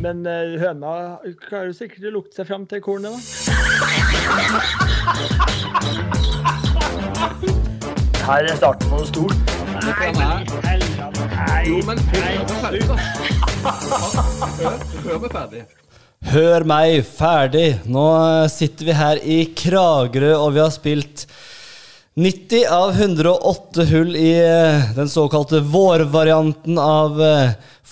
[0.00, 3.18] Men eh, høna klarer sikkert å lukte seg fram til kornet, da.
[8.24, 9.36] Her er starten på noe stort.
[9.84, 10.24] Nei, men
[10.64, 11.26] helvete.
[11.34, 11.60] Nei.
[11.68, 12.00] Jo, men
[15.04, 15.60] hør meg ferdig.
[16.32, 17.68] Hør, meg ferdig.
[17.84, 21.26] Nå eh, sitter vi her i Kragerø, og vi har spilt
[22.16, 27.20] 90 av 108 hull i eh, den såkalte vårvarianten av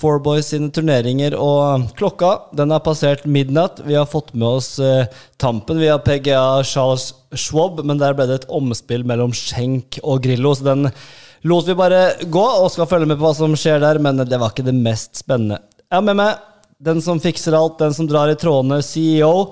[0.01, 1.37] Four Boys sine turneringer.
[1.37, 3.82] Og klokka den har passert midnatt.
[3.85, 5.09] Vi har fått med oss eh,
[5.40, 10.54] tampen via PGA Charles Schwab, men der ble det et omspill mellom Schenk og Grillo,
[10.57, 10.89] så den
[11.46, 14.40] lot vi bare gå, og skal følge med på hva som skjer der, men det
[14.40, 15.61] var ikke det mest spennende.
[15.86, 16.40] Jeg har med meg
[16.81, 19.51] den som fikser alt, den som drar i trådene, CEO.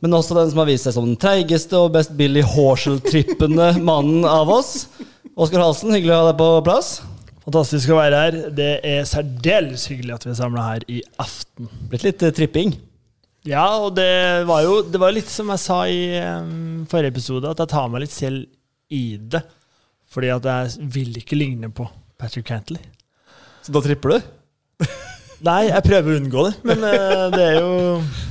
[0.00, 4.24] Men også den som har vist seg som den treigeste og best Billy Horshall-trippende mannen
[4.24, 4.86] av oss.
[5.36, 6.94] Oskar Halsen, hyggelig å ha deg på plass.
[7.50, 8.34] Fantastisk å være her.
[8.54, 11.66] Det er særdeles hyggelig at vi er samla her i aften.
[11.90, 12.76] Blitt litt eh, tripping.
[13.48, 17.50] Ja, og det var jo det var litt som jeg sa i um, forrige episode,
[17.50, 18.46] at jeg tar meg litt selv
[18.94, 19.42] i det.
[20.14, 21.88] Fordi at jeg vil ikke ligne på
[22.20, 22.86] Patrick Cantley.
[23.66, 24.30] Så da tripper du?
[25.50, 27.70] Nei, jeg prøver å unngå det, men uh, det er jo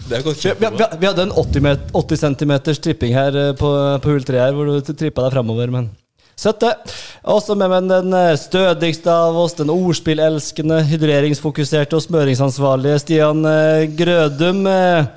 [0.08, 3.56] Det er godt Vi, vi, vi, hadde en 80, met, 80 cm tripping her eh,
[3.58, 5.92] på, på hull 3 her, hvor du trippa deg framover, men
[6.40, 6.94] Søtt, det.
[7.28, 13.88] Også med meg den eh, stødigste av oss, den ordspillelskende, hydreringsfokuserte og smøringsansvarlige Stian eh,
[14.00, 14.62] Grødum.
[14.72, 15.10] Eh,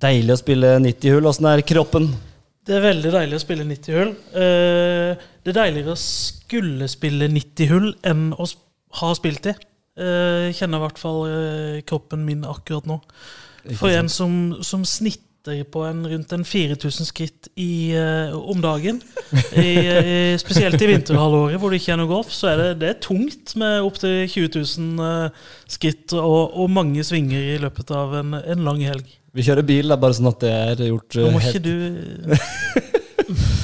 [0.00, 1.26] Deilig å spille 90 hull.
[1.28, 2.06] Åssen er kroppen?
[2.64, 4.12] Det er veldig deilig å spille 90 hull.
[4.32, 8.46] Det er deiligere å skulle spille 90 hull enn å
[9.02, 9.50] ha spilt.
[9.50, 9.58] Eh,
[10.46, 11.20] Jeg kjenner i hvert fall
[11.90, 13.00] kroppen min akkurat nå.
[13.76, 14.86] For en som, som
[15.40, 19.00] snitter på en, rundt en 4000 skritt i, uh, om dagen,
[19.56, 22.88] i, i, spesielt i vinterhalvåret hvor det ikke er noe golf, så er det, det
[22.90, 25.30] er tungt med opptil 20 000 uh,
[25.68, 29.06] skritt og, og mange svinger i løpet av en, en lang helg.
[29.32, 31.54] Vi kjører bil, det er bare sånn at det er gjort Nå eh, må helt
[31.54, 32.96] ikke du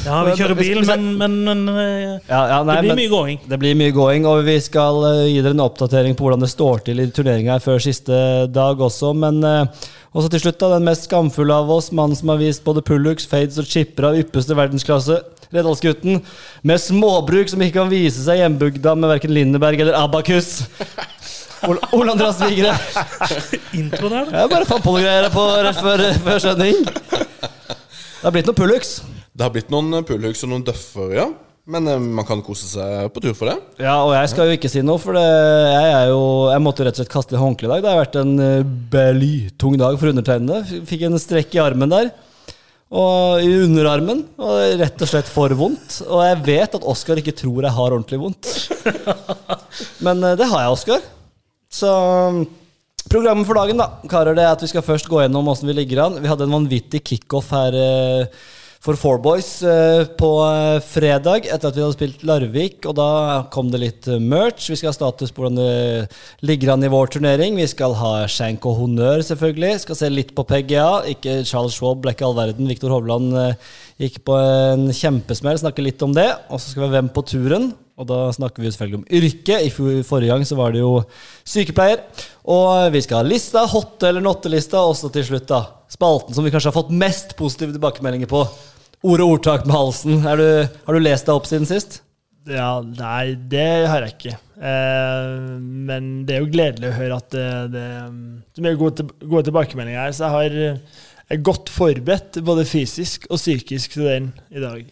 [0.06, 3.10] Ja, vi kjører bil, men, men, men eh, ja, ja, nei, det blir men- mye
[3.12, 3.38] gåing.
[3.50, 6.50] Det blir mye gåing, og vi skal eh, gi dere en oppdatering på hvordan det
[6.52, 8.18] står til i turneringa før siste
[8.54, 9.10] dag også.
[9.18, 12.62] Men eh, også til slutt, da, den mest skamfulle av oss, mannen som har vist
[12.66, 15.18] både pullux, fades og chipper av ypperste verdensklasse.
[15.54, 16.22] Reddalsgutten
[16.66, 20.64] med småbruk som ikke kan vise seg hjembygda med verken Lindeberg eller Abakus.
[21.66, 22.72] Ol Ole Andreas Vigre.
[23.74, 24.42] Intro der, da.
[24.44, 25.44] Jeg bare fant på noe greier på
[25.82, 26.82] før, før sending.
[26.86, 28.98] Det har blitt noe pullux.
[29.36, 31.26] Det har blitt noen pullhooks og noen døffer, ja.
[31.66, 33.56] Men eh, man kan kose seg på tur for det.
[33.82, 36.20] Ja, og jeg skal jo ikke si noe, for det, jeg er jo
[36.52, 37.82] Jeg måtte jo rett og slett kaste håndkleet i dag.
[37.82, 40.82] Det har vært en uh, blytung dag for undertegnede.
[40.88, 42.12] Fikk en strekk i armen der.
[42.96, 44.22] Og i underarmen.
[44.38, 46.00] Og rett og slett for vondt.
[46.06, 48.52] Og jeg vet at Oskar ikke tror jeg har ordentlig vondt.
[50.06, 51.10] Men eh, det har jeg, Oskar.
[51.76, 51.90] Så
[52.32, 52.46] mm,
[53.06, 55.76] Programmet for dagen da, karer, det er at vi skal først gå gjennom åssen vi
[55.76, 56.16] ligger an.
[56.22, 58.46] Vi hadde en vanvittig kickoff her eh,
[58.86, 62.84] for Four Boys eh, på eh, fredag etter at vi hadde spilt Larvik.
[62.86, 63.08] Og da
[63.52, 64.68] kom det litt eh, merch.
[64.70, 67.58] Vi skal ha status på hvordan det ligger an i vår turnering.
[67.58, 69.80] Vi skal ha skjenk og honnør, selvfølgelig.
[69.82, 71.02] Skal se litt på PGA.
[71.10, 72.70] Ikke Charles Schwab, ble ikke all verden.
[72.70, 73.34] Viktor Hovland
[74.02, 75.58] gikk på en kjempesmell.
[75.58, 76.28] Snakke litt om det.
[76.46, 77.72] Og så skal vi ha Hvem på turen.
[77.96, 79.58] Og da snakker vi selvfølgelig om yrke.
[79.66, 81.00] I forrige gang så var det jo
[81.48, 82.04] sykepleier.
[82.46, 85.64] Og vi skal ha lista, hotte eller notte-lista, og til slutt, da.
[85.90, 88.46] Spalten som vi kanskje har fått mest positive tilbakemeldinger på.
[89.04, 90.22] Ord og ordtak med halsen.
[90.22, 90.48] Du,
[90.86, 92.00] har du lest deg opp siden sist?
[92.46, 94.36] Ja, nei, det har jeg ikke.
[94.56, 99.48] Eh, men det er jo gledelig å høre at det, det, er mye gode, gode
[99.48, 100.14] tilbakemeldinger her.
[100.16, 100.80] Så jeg har
[101.26, 104.84] jeg er godt forberedt både fysisk og psykisk til den i dag.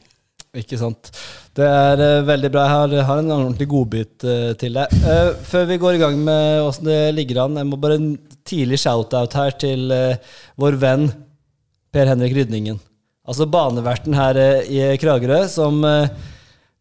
[0.59, 1.11] Ikke sant.
[1.55, 2.65] Det er uh, veldig bra.
[2.67, 4.97] Jeg har, har en ordentlig godbit uh, til deg.
[5.03, 8.09] Uh, før vi går i gang med åssen det ligger an, jeg må bare en
[8.47, 11.07] tidlig shout-out her til eh, vår venn
[11.95, 12.77] Per Henrik Rydningen.
[13.25, 16.11] Altså baneverten her eh, i Kragerø, som eh,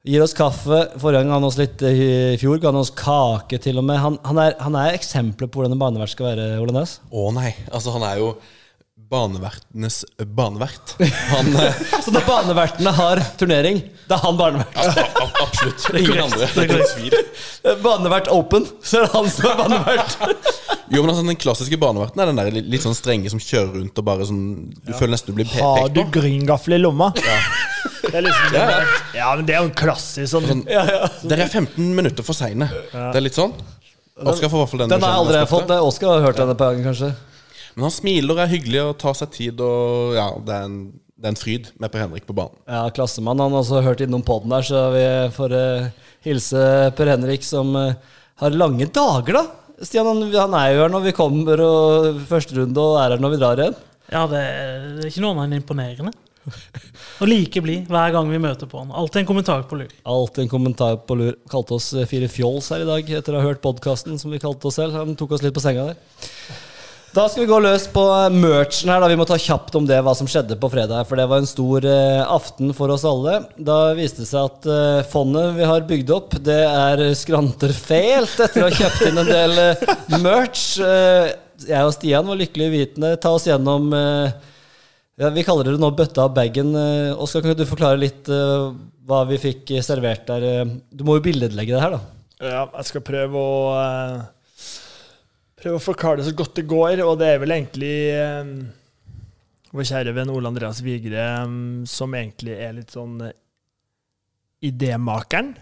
[0.03, 0.89] gir oss kaffe.
[0.99, 2.01] Forrige gang ga han oss litt eh,
[2.33, 4.01] i fjor, ga han oss kake til og med.
[4.03, 6.97] Han, han, er, han er eksempelet på hvordan en banevert skal være, Ole Næss.
[7.15, 7.53] Å nei.
[7.71, 8.33] Altså, han er jo
[9.13, 9.99] banevertenes
[10.35, 10.95] banevert.
[11.29, 13.79] Han eh, Så når banevertene har turnering,
[14.09, 14.77] da er han barnevert.
[14.77, 15.85] Ja, Absolutt.
[15.99, 16.47] Ingen andre.
[16.55, 17.77] Det er ikke tvil.
[17.83, 20.17] Banevert open, så er det han som er banevert.
[20.93, 23.77] Jo, men altså, Den klassiske baneverten er den der litt, litt sånn strenge som kjører
[23.79, 24.41] rundt og bare sånn
[24.83, 26.09] Du føler nesten du blir pe Har du på.
[26.19, 27.07] gryngaffel i lomma?
[27.15, 28.81] Det er liksom Ja, ja.
[29.17, 32.67] ja, men det er jo en klassisk sånn Sånn, Dere er 15 minutter for seine.
[32.91, 33.55] Det er litt sånn.
[34.21, 34.91] Oskar får i hvert fall den.
[34.93, 35.71] Den har jeg aldri fått.
[35.71, 37.13] Oscar Oskar har hørt denne på gangen, kanskje.
[37.75, 40.77] Men han smiler og er hyggelig og tar seg tid, og ja, det er en,
[41.17, 42.59] det er en fryd med Per Henrik på banen.
[42.69, 43.41] Ja, klassemann.
[43.41, 46.65] Han har også hørt innom poden der, så vi får uh, hilse
[46.97, 47.95] Per Henrik, som uh,
[48.43, 49.45] har lange dager, da.
[49.83, 53.23] Stian han, han er jo her når vi kommer og første runde, og er her
[53.23, 53.81] når vi drar igjen.
[54.13, 54.43] Ja, det,
[54.99, 56.13] det er ikke noe annet enn imponerende.
[57.23, 58.91] Og like blid hver gang vi møter på han.
[58.91, 59.93] Alltid en kommentar på lur.
[60.03, 61.37] Alltid en kommentar på lur.
[61.51, 64.41] Kalte oss eh, fire fjols her i dag etter å ha hørt podkasten, som vi
[64.43, 64.97] kalte oss selv.
[64.99, 66.27] Han tok oss litt på senga der.
[67.13, 69.03] Da skal vi gå løs på eh, merchen her.
[69.03, 71.05] da Vi må ta kjapt om det, hva som skjedde på fredag.
[71.05, 73.35] For det var en stor eh, aften for oss alle.
[73.53, 78.41] Da viste det seg at eh, fondet vi har bygd opp, det er skranter fælt
[78.47, 79.85] etter å ha kjøpt inn en del eh,
[80.25, 80.65] merch.
[80.81, 81.29] Eh,
[81.69, 83.13] jeg og Stian var lykkelig vitende.
[83.21, 84.33] Ta oss gjennom eh,
[85.21, 86.73] ja, Vi kaller det nå bøtta og bagen.
[87.21, 90.65] Oskar, kan du forklare litt hva vi fikk servert der?
[90.89, 92.05] Du må jo billedlegge det her, da.
[92.41, 93.59] Ja, jeg skal prøve å
[95.63, 98.55] Prøve å forklare det så godt det går, og det er vel egentlig um,
[99.71, 103.31] vår kjære venn Ole Andreas Vigre um, som egentlig er litt sånn uh,
[104.59, 105.53] idémakeren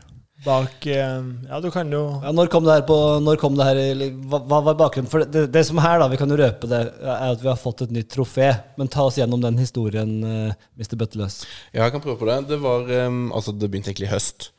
[0.41, 3.67] bak uh, Ja, du kan jo Ja, når kom det her på Når kom det
[3.67, 3.81] her
[4.25, 5.09] Hva, hva var bakgrunnen?
[5.11, 7.61] For det, det som her, da, vi kan jo røpe det, er at vi har
[7.61, 8.49] fått et nytt trofé.
[8.81, 10.97] Men ta oss gjennom den historien, uh, Mr.
[10.97, 11.43] Bøtteløs.
[11.69, 12.39] Ja, jeg kan prøve på det.
[12.49, 14.49] Det var um, Altså, det begynte egentlig i høst.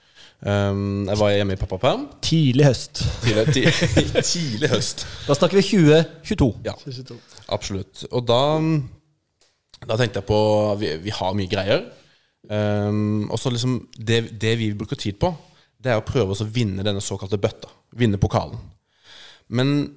[0.43, 2.09] Um, jeg var hjemme i pappaperm.
[2.25, 3.05] Tidlig høst.
[3.23, 5.07] Tidlig, tidlig, tidlig høst.
[5.29, 6.49] Da snakker vi 2022.
[6.67, 6.75] Ja,
[7.55, 8.05] absolutt.
[8.11, 8.41] Og da,
[9.87, 10.41] da tenkte jeg på
[10.81, 11.87] Vi, vi har mye greier.
[12.51, 15.31] Um, og så liksom det, det vi bruker tid på,
[15.79, 17.71] det er å prøve å vinne denne såkalte bøtta.
[17.99, 18.59] Vinne pokalen.
[19.53, 19.93] Men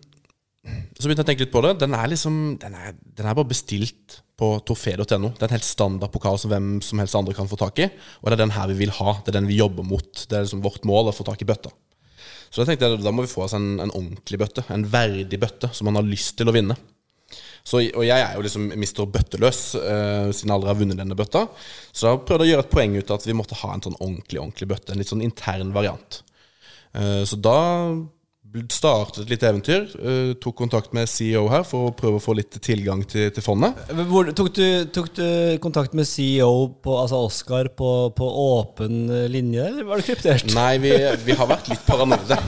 [1.06, 1.75] så begynte jeg å tenke litt på det.
[1.84, 5.06] Den er liksom Den er, den er bare bestilt på torfé.no.
[5.06, 7.86] Det er en helt standard pokal som hvem som helst andre kan få tak i.
[8.24, 9.19] Og det er den her vi vil ha.
[9.22, 10.10] Det er den vi jobber mot.
[10.25, 11.72] Det er liksom vårt mål å få tak i bøtta.
[12.50, 14.66] Så da tenkte jeg da må vi få oss en, en ordentlig bøtte.
[14.74, 16.75] En verdig bøtte som man har lyst til å vinne.
[17.66, 21.18] Så, og jeg er jo liksom mister Bøtteløs, uh, siden jeg aldri har vunnet denne
[21.18, 21.46] bøtta.
[21.90, 23.86] Så da prøvde jeg å gjøre et poeng ut av at vi måtte ha en
[23.86, 24.94] sånn ordentlig ordentlig bøtte.
[24.94, 26.19] En litt sånn intern variant.
[26.94, 27.60] Uh, så da
[28.72, 29.88] startet et lite eventyr.
[30.00, 33.46] Uh, tok kontakt med CEO her for å prøve å få litt tilgang til, til
[33.46, 33.78] fondet.
[34.10, 34.66] Hvor, tok, du,
[34.96, 35.25] tok du
[35.63, 40.52] kontakt med CEO, på, altså Oskar, på, på åpen eh, linje, eller var det kryptert?
[40.56, 40.94] Nei, vi,
[41.25, 42.40] vi har vært litt paranoide.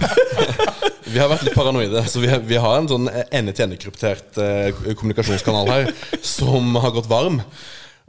[1.07, 5.87] Vi har vært litt paranoide, så vi, vi har en sånn ende-til-ende-kryptert eh, kommunikasjonskanal her
[6.19, 7.39] som har gått varm.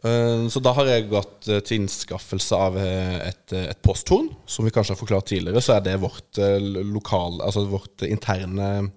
[0.04, 4.30] Eh, så da har jeg gått eh, til innskaffelse av eh, et, et posthorn.
[4.46, 8.88] Som vi kanskje har forklart tidligere, så er det vårt lokal, altså vårt interne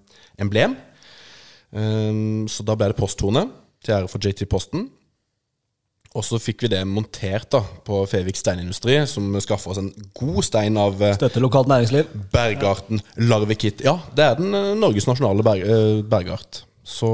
[0.41, 0.77] emblem.
[1.71, 4.89] Så da ble det posthornet til ære for JT Posten.
[6.11, 9.87] Og så fikk vi det montert da på Fevik steinindustri, som skaffa oss en
[10.17, 12.09] god stein av Støttelokalt Støtte lokalt næringsliv.
[12.33, 13.85] bergarten Larvikit.
[13.87, 14.51] Ja, det er den
[14.81, 15.63] Norges nasjonale berg,
[16.11, 16.65] bergart.
[16.83, 17.13] Så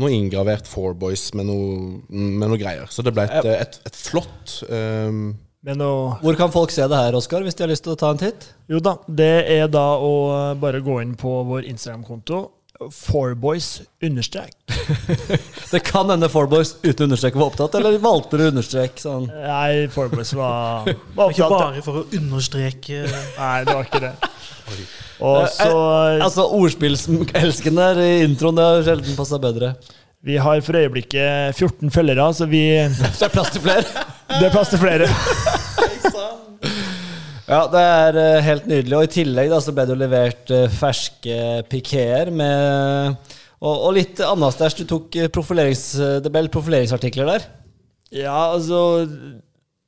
[0.00, 2.88] noe inngravert Four Boys med noe, med noe greier.
[2.90, 5.92] Så det ble et, et, et flott um, Men å
[6.22, 8.20] Hvor kan folk se det her, Oskar, hvis de har lyst til å ta en
[8.20, 8.48] titt?
[8.70, 10.12] Jo da, det er da å
[10.60, 12.42] bare gå inn på vår Instagram-konto.
[12.90, 14.54] Fourboys understrek.
[15.70, 18.98] Det kan hende Fourboys uten understrek var opptatt, eller valgte du understrek?
[19.00, 19.28] Sånn.
[19.30, 21.38] Nei, Fourboys var, var opptatt.
[21.38, 24.14] Ikke bare for å understreke Nei, det var ikke det.
[25.24, 25.68] Og så
[26.24, 29.74] Altså, ordspillelskende i introen, det har sjelden passa bedre.
[30.24, 34.06] Vi har for øyeblikket 14 følgere, så vi Så det er plass til flere.
[34.34, 35.10] Det er plass til flere.
[37.44, 38.96] Ja, det er eh, helt nydelig.
[38.96, 43.18] Og i tillegg da, så ble det jo levert eh, ferske pikéer med
[43.64, 44.80] og, og litt annet stæsj.
[44.80, 45.84] Du tok eh, profilerings,
[46.24, 47.46] det ble profileringsartikler der.
[48.14, 49.04] Ja, altså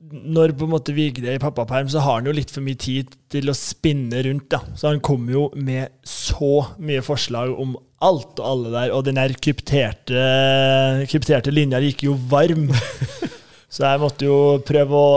[0.06, 2.78] Når på en måte Vigre er i pappaperm, så har han jo litt for mye
[2.80, 4.50] tid til å spinne rundt.
[4.52, 4.60] da.
[4.76, 9.16] Så han kom jo med så mye forslag om alt og alle der, og den
[9.16, 10.24] der krypterte,
[11.08, 12.68] krypterte linja gikk jo varm.
[13.72, 15.14] Så jeg måtte jo prøve å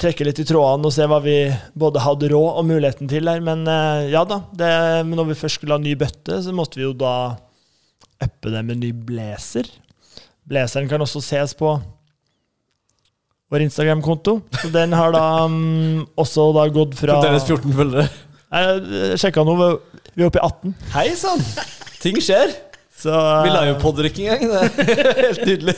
[0.00, 1.36] trekke litt i trådene og se hva vi
[1.78, 3.42] både hadde råd og muligheten til her.
[3.44, 4.70] Men eh, ja da, det,
[5.08, 7.36] når vi først skulle ha ny bøtte, så måtte vi jo da
[8.22, 9.68] uppe det med ny blazer.
[10.46, 11.74] Blazeren kan også ses på
[13.52, 14.40] vår Instagram-konto.
[14.60, 18.06] Så den har da um, også da gått fra Fremdeles 14 følgere.
[18.56, 20.76] Jeg sjekka nå, vi er oppe i 18.
[20.94, 21.42] Hei sann!
[22.02, 22.52] Ting skjer.
[22.96, 23.12] Så,
[23.44, 24.70] Vi livepodder ikke engang.
[24.78, 25.74] Det er helt nydelig.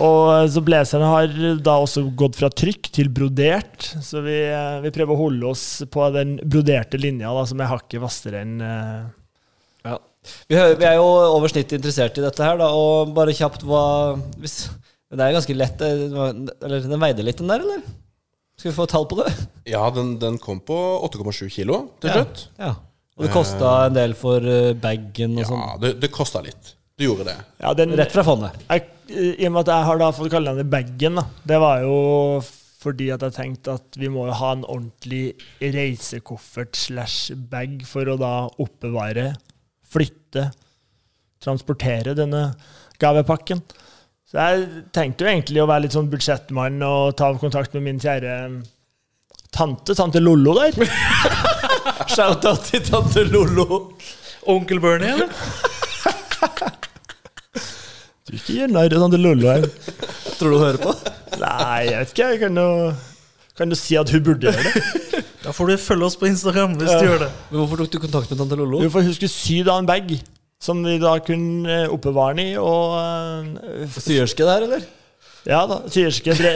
[0.00, 3.90] og så blazerne har da også gått fra trykk til brodert.
[4.04, 7.70] Så vi, eh, vi prøver å holde oss på den broderte linja, da, som er
[7.74, 9.04] hakket hvassere enn uh,
[9.84, 9.98] Ja.
[10.48, 13.84] Vi, vi er jo over snittet interessert i dette her, da, og bare kjapt hva
[14.40, 14.58] hvis,
[15.12, 17.84] Det er ganske lett Eller den veide litt, den der, eller?
[18.58, 19.30] Skal vi få tall på det?
[19.70, 22.48] Ja, den, den kom på 8,7 kilo til slutt.
[22.56, 22.72] Ja.
[22.72, 22.76] Ja.
[23.18, 25.80] Og det kosta en del for uh, bagen og Ja, sånn.
[25.82, 26.74] det, det kosta litt.
[26.98, 27.34] Det gjorde det.
[27.62, 28.54] Ja, den, Rett fra fondet.
[28.68, 31.24] jeg, I og med at jeg har da fått kalle den bagen, da.
[31.46, 31.98] Det var jo
[32.78, 38.06] fordi at jeg tenkte at vi må jo ha en ordentlig reisekoffert slash bag for
[38.06, 38.32] å da
[38.62, 39.32] oppbevare,
[39.90, 40.44] flytte,
[41.42, 42.44] transportere denne
[43.02, 43.62] gavepakken.
[44.28, 48.00] Så jeg tenkte jo egentlig å være litt sånn budsjettmann og ta kontakt med min
[48.02, 48.34] kjære
[49.58, 50.76] tante, tante Lollo der.
[52.14, 53.82] Shout-out til tante Lollo.
[54.48, 55.28] Onkel Bernie, eller?
[58.28, 59.66] Du ikke gjør narr av tante Lollo her.
[60.38, 60.94] Tror du hun hører på?
[61.40, 62.30] Nei, jeg vet ikke.
[62.34, 62.68] Jeg kan jo,
[63.58, 65.22] kan jo si at hun burde gjøre det.
[65.42, 67.30] Da får du følge oss på Instagram hvis du gjør det.
[67.50, 68.82] Men hvorfor tok du kontakt med tante Lollo?
[68.84, 70.12] Jo, for hun skulle sy da en bag
[70.62, 72.54] som vi da kunne eh, oppbevare den i.
[72.60, 74.86] Og uh, Syerske der, eller?
[75.46, 76.50] Ja da, syerske dre,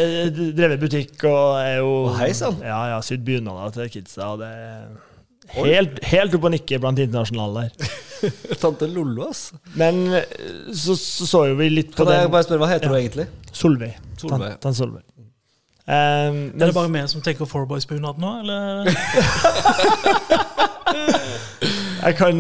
[0.57, 2.57] drevet butikk og er jo Å, hei sann.
[2.65, 4.23] Ja, ja, sydd bunader til kidsa.
[4.35, 4.83] Og det er
[5.59, 7.73] helt, helt opp og nikke blant internasjonale der.
[8.62, 9.43] Tante Lollo, ass.
[9.79, 10.27] Men eh,
[10.75, 12.93] så så, så jo vi litt på Kan jeg den bare spørre, hva heter Ja.
[12.93, 13.27] hun egentlig?
[13.53, 13.95] Solveig.
[14.21, 14.51] Solveig.
[14.57, 15.05] Tant- tant Solveig.
[15.83, 18.87] Um, Er det bare meg som tenker Fourboys-bunad nå, eller?
[22.07, 22.37] jeg kan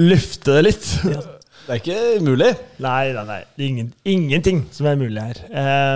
[0.00, 0.86] løfte det litt.
[1.68, 2.46] Det er ikke umulig.
[2.80, 3.42] Nei, nei, nei.
[3.52, 5.40] Det er ingen, ingenting som er mulig her.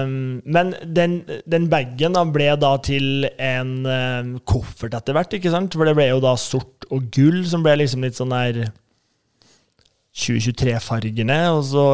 [0.04, 1.14] Um, men den,
[1.48, 5.72] den bagen ble da til en um, koffert etter hvert, ikke sant?
[5.72, 8.66] For det ble jo da sort og gull, som ble liksom litt sånn der
[10.12, 11.86] 2023-fargene, og så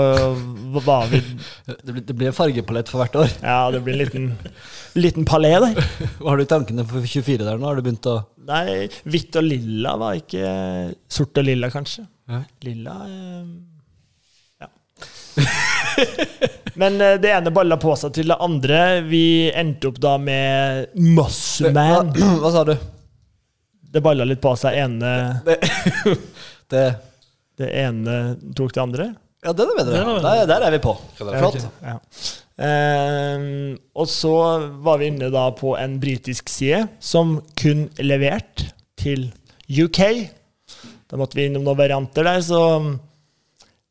[0.82, 1.22] var vi
[1.86, 3.38] Det blir, det blir en fargepalett for hvert år.
[3.46, 4.28] Ja, det blir en liten,
[4.98, 5.78] liten palé der.
[6.18, 7.70] Hva har du i tankene for 24 der nå?
[7.70, 8.18] Har du begynt å
[8.48, 10.50] Nei, hvitt og lilla var ikke
[11.12, 12.08] Sort og lilla, kanskje.
[12.28, 12.42] Ja.
[12.66, 13.50] Lilla ehm,
[14.60, 14.68] Ja.
[16.78, 19.00] Men eh, det ene balla på seg til det andre.
[19.08, 22.12] Vi endte opp da med Mossman.
[22.14, 22.74] Hva, hva sa du?
[23.88, 24.76] Det balla litt på seg.
[24.84, 25.12] Ene,
[26.72, 26.86] Det
[27.58, 29.06] det ene tok det andre.
[29.42, 29.98] Ja, den er bedre.
[29.98, 30.20] Er.
[30.22, 30.94] Der, der er vi på.
[31.18, 31.64] Ja, Flott.
[31.82, 31.96] Ja.
[32.58, 34.34] Um, og så
[34.82, 39.28] var vi inne da på en britisk side som kun leverte til
[39.70, 40.00] UK.
[41.08, 42.60] Da måtte vi innom noen varianter der, så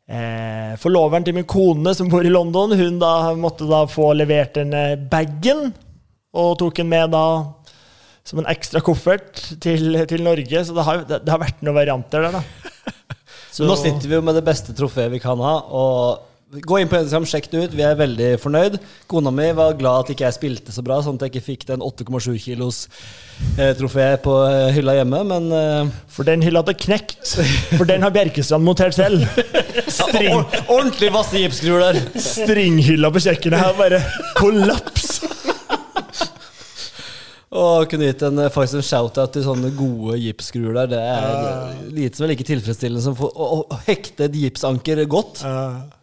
[0.07, 4.57] eh, Forloveren til min kone som bor i London, hun da måtte da få levert
[4.59, 5.71] denne bagen,
[6.37, 7.23] og tok den med da
[8.27, 10.61] som en ekstra koffert til, til Norge.
[10.67, 12.43] Så det har, det, det har vært noen varianter der, da.
[13.57, 15.53] Så- Nå sitter vi jo med det beste trofeet vi kan ha.
[15.73, 17.73] Og Gå inn på Instagram, sjekk det ut.
[17.75, 18.77] Vi er veldig fornøyd.
[19.11, 21.65] Kona mi var glad at ikke jeg spilte så bra, sånn at jeg ikke fikk
[21.67, 22.77] den 8,7 kilos
[23.59, 25.19] eh, trofé på eh, hylla hjemme.
[25.27, 27.33] Men eh, For den hylla hadde knekt.
[27.75, 29.27] For den har Bjerkestrand montert selv.
[29.91, 31.99] String, or- ordentlig vasse gipsskruer der.
[32.29, 33.99] stringhylla på kjøkkenet her bare
[34.39, 35.17] kollaps.
[37.47, 40.89] Og kunne gitt en, eh, faktisk en shout-out til sånne gode gipsskruer der.
[40.91, 45.05] Det er uh, lite som er like tilfredsstillende som for, å, å hekte et gipsanker
[45.07, 45.45] godt.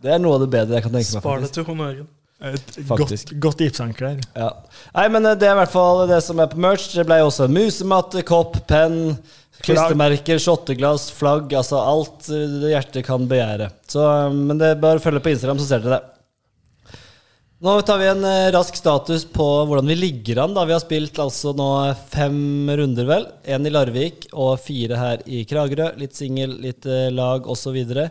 [0.01, 1.25] Det er noe av det bedre jeg kan tenke meg.
[1.25, 2.07] Spar det til honnøren.
[2.45, 3.31] Et Faktisk.
[3.31, 4.25] godt, godt gipsanker der.
[4.37, 4.51] Ja.
[4.97, 6.91] Nei, men eh, det er i hvert fall det som er på merch.
[6.93, 9.15] Det ble også musematte, kopp, penn,
[9.65, 11.55] klistremerker, shotteglass, flagg.
[11.57, 13.71] Altså alt eh, hjertet kan begjære.
[13.89, 16.14] Så, men det er bare å følge på Instagram, så ser dere det.
[17.63, 20.55] Nå tar vi en eh, rask status på hvordan vi ligger an.
[20.57, 21.69] da Vi har spilt altså nå
[22.11, 23.29] fem runder, vel.
[23.47, 25.93] Én i Larvik og fire her i Kragerø.
[26.01, 27.79] Litt singel, litt eh, lag osv.
[27.79, 28.11] Eh,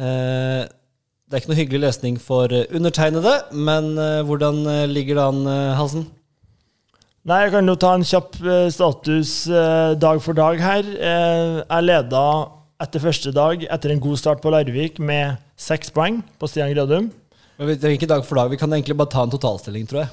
[0.00, 3.92] det er ikke noe hyggelig lesning for eh, undertegnede, men
[4.26, 5.44] hvordan ligger det an,
[5.76, 6.08] Halsen?
[7.28, 8.40] Nei, jeg kan jo ta en kjapp
[8.72, 9.36] status
[10.00, 10.88] dag for dag her.
[10.96, 12.26] Jeg leda
[12.80, 17.12] etter første dag, etter en god start på Larvik, med seks poeng på Stian Grødum.
[17.60, 18.48] Men Vi trenger ikke dag for dag.
[18.48, 20.08] Vi kan egentlig bare ta en totalstilling, tror jeg.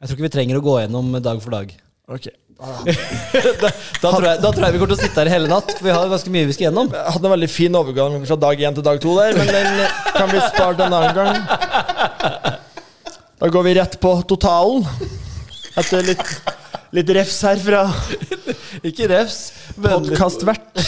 [0.00, 1.74] Jeg tror ikke vi trenger å gå gjennom dag for dag.
[2.08, 2.30] Ok.
[4.00, 5.72] Da tror jeg, da tror jeg vi kommer til å sitte her i hele natt,
[5.76, 6.88] for vi har ganske mye vi skal gjennom.
[6.96, 9.68] Jeg hadde en veldig fin overgang fra dag én til dag to der, men den
[10.16, 12.56] kan bli spart en annen gang.
[13.40, 14.88] Da går vi rett på totalen.
[15.80, 16.24] Etter litt,
[16.96, 17.82] litt refs her fra
[18.88, 19.40] Ikke refs.
[19.76, 20.80] Podkastvert.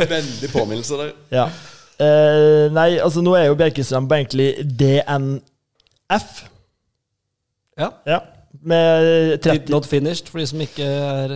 [0.00, 1.12] Veldig påminnelse der.
[1.36, 1.50] Ja.
[1.98, 6.28] Eh, nei, altså nå er jo Bjerkestrand egentlig DNF.
[7.78, 7.90] Ja.
[8.06, 8.20] Ja.
[8.62, 11.34] Med, Did not finished, for de som ikke er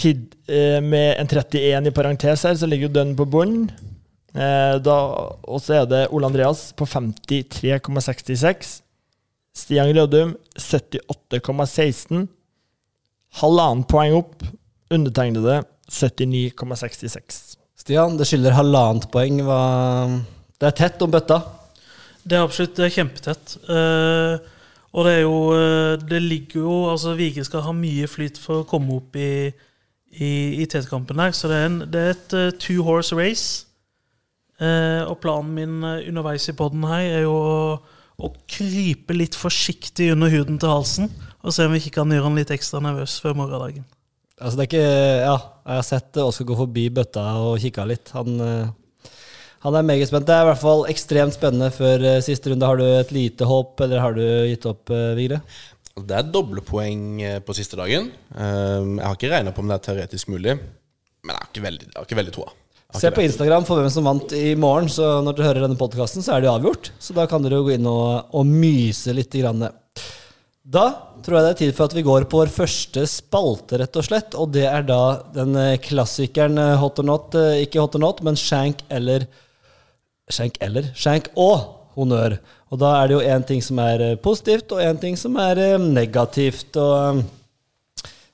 [0.00, 3.70] tid, uh, med en 31 i parentes her, så ligger jo den på bunnen.
[4.34, 4.78] Uh,
[5.42, 8.80] og så er det Ole Andreas på 53,66.
[9.56, 12.26] Stian Grødum 78,16.
[13.40, 14.44] Halvannet poeng opp.
[14.90, 17.59] Undertegnede 79,66.
[17.90, 19.40] Stian, det skylder halvannet poeng.
[19.42, 21.40] Det er tett om bøtta.
[22.22, 23.54] Det er absolutt det er kjempetett.
[23.66, 24.44] Eh,
[24.94, 28.60] og det er jo eh, Det ligger jo Altså, Vige skal ha mye flyt for
[28.60, 29.50] å komme opp i,
[30.14, 30.30] i,
[30.62, 31.34] i tettkampen her.
[31.34, 33.66] Så det er, en, det er et uh, two horse race.
[34.62, 37.60] Eh, og planen min eh, underveis i poden her er jo å,
[38.22, 41.10] å krype litt forsiktig under huden til halsen,
[41.42, 43.88] og se om vi ikke kan gjøre han litt ekstra nervøs før morgendagen.
[44.40, 44.84] Altså det er ikke,
[45.20, 45.34] ja,
[45.66, 48.12] Jeg har sett Oskar gå forbi bøtta og kikka litt.
[48.16, 49.10] Han, eh,
[49.66, 50.26] han er meget spent.
[50.28, 52.66] Det er i hvert fall ekstremt spennende før eh, siste runde.
[52.66, 55.42] Har du et lite håp, eller har du gitt opp, eh, Vigre?
[56.00, 58.08] Det er doble poeng på siste dagen.
[58.32, 61.64] Um, Jeg har ikke regna på om det er teoretisk mulig, men jeg har ikke
[61.66, 62.54] veldig, jeg har ikke veldig troa.
[62.96, 63.22] Se på.
[63.22, 66.40] Instagram for hvem som vant i morgen, så når dere hører denne podkasten, så er
[66.40, 66.90] det jo avgjort.
[67.02, 69.36] Så da kan dere jo gå inn og, og myse litt.
[69.36, 69.66] Grann.
[70.70, 70.84] Da
[71.24, 74.06] tror jeg det er tid for at vi går på vår første spalte, rett og
[74.06, 74.36] slett.
[74.38, 75.02] Og det er da
[75.34, 79.28] den eh, klassikeren eh, hot or not, eh, ikke hot or not, men shank eller
[80.30, 82.36] Shank eller Shank og honnør.
[82.70, 85.58] Og da er det jo én ting som er positivt, og én ting som er
[85.82, 86.78] negativt.
[86.78, 87.24] Og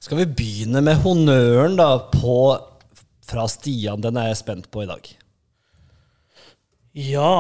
[0.05, 2.37] skal vi begynne med honnøren da på
[3.25, 4.05] fra Stian?
[4.05, 5.09] Den er jeg spent på i dag.
[7.00, 7.33] Ja,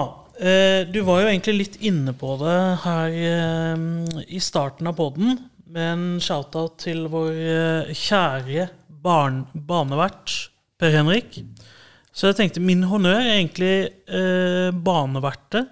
[0.92, 3.84] du var jo egentlig litt inne på det her eh,
[4.28, 8.68] i starten av poden, med en shout-out til vår eh, kjære
[9.02, 10.34] barn, banevert
[10.80, 11.38] Per Henrik.
[12.16, 13.74] Så jeg tenkte min honnør er egentlig
[14.08, 15.66] eh, baneverte.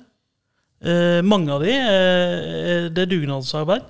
[0.84, 3.86] Eh, mange av de eh, det er dugnadsarbeid.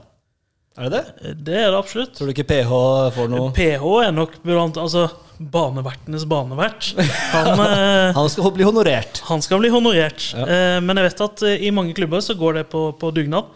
[0.79, 1.03] Er det det?
[1.31, 2.15] Eh, Det er det absolutt.
[2.15, 2.73] Tror du ikke PH
[3.17, 5.07] får noe PH er nok blant Altså
[5.39, 6.93] banevertenes banevert.
[7.33, 9.23] Han, eh, Han skal bli honorert.
[9.29, 10.29] han skal bli honorert.
[10.37, 10.47] Ja.
[10.47, 13.51] Eh, men jeg vet at eh, i mange klubber så går det på, på dugnad.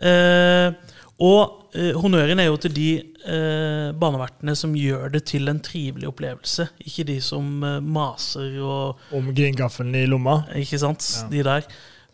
[0.00, 0.72] Eh,
[1.20, 2.88] og eh, honnøren er jo til de
[3.28, 6.70] eh, banevertene som gjør det til en trivelig opplevelse.
[6.88, 7.46] Ikke de som
[7.84, 10.40] maser og Om gringaffelen i lomma.
[10.58, 11.04] Ikke sant?
[11.20, 11.28] Ja.
[11.34, 11.68] De der.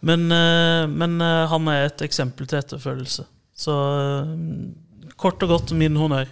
[0.06, 3.24] Men, men han er et eksempel til etterfølgelse.
[3.56, 3.72] Så
[5.16, 6.28] kort og godt min honnør.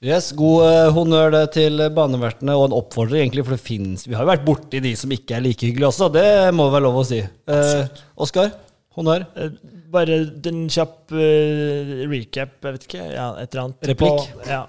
[0.00, 4.24] Yes, God eh, honnør til banevertene, og en oppfordring, egentlig, for det finnes Vi har
[4.24, 6.24] jo vært borti de som ikke er like hyggelige også, det
[6.56, 7.18] må være lov å si.
[7.20, 8.54] Eh, Oskar,
[8.96, 9.26] honnør.
[9.36, 9.50] Eh,
[9.90, 10.16] Bare
[10.46, 13.02] en kjapp recap, jeg vet ikke.
[13.10, 13.88] Ja, et eller annet.
[13.90, 14.20] Replikk.
[14.38, 14.60] På, ja.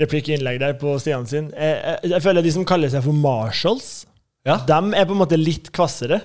[0.00, 1.50] Replikk-innlegg der på Stian sin.
[1.52, 3.90] Jeg, jeg, jeg føler de som kaller seg for marshals,
[4.48, 4.56] Ja.
[4.66, 6.22] dem er på en måte litt kvassere.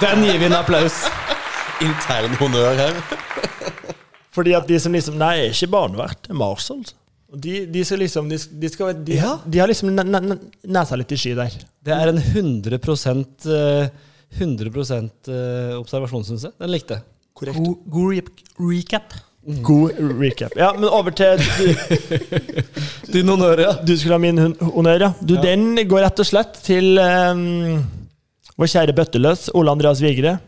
[0.00, 1.02] Den gir vi en applaus.
[1.82, 3.02] Intern honnør her.
[4.34, 7.54] Fordi at de som liksom Nei, jeg er ikke barnevert, jeg er Mars Og De,
[7.70, 9.36] de skal liksom De, de, skal, de, Ja.
[9.46, 11.54] de har liksom ne- ne- nesa litt i sky der.
[11.84, 13.88] Det er en 100 eh,
[14.38, 16.52] 100 eh, observasjon, syns jeg.
[16.58, 17.02] Den likte jeg.
[17.34, 17.58] Korrekt.
[17.58, 19.14] God, god re- recap.
[19.62, 20.54] God recap.
[20.56, 21.66] Ja, men over til du,
[23.12, 23.72] Din honnør, ja.
[23.84, 25.10] du skulle ha min honnør, ja.
[25.20, 25.42] Du, Ja.
[25.44, 27.82] Den går rett og slett til um,
[28.56, 30.38] vår kjære bøtteløs Ole Andreas Vigre.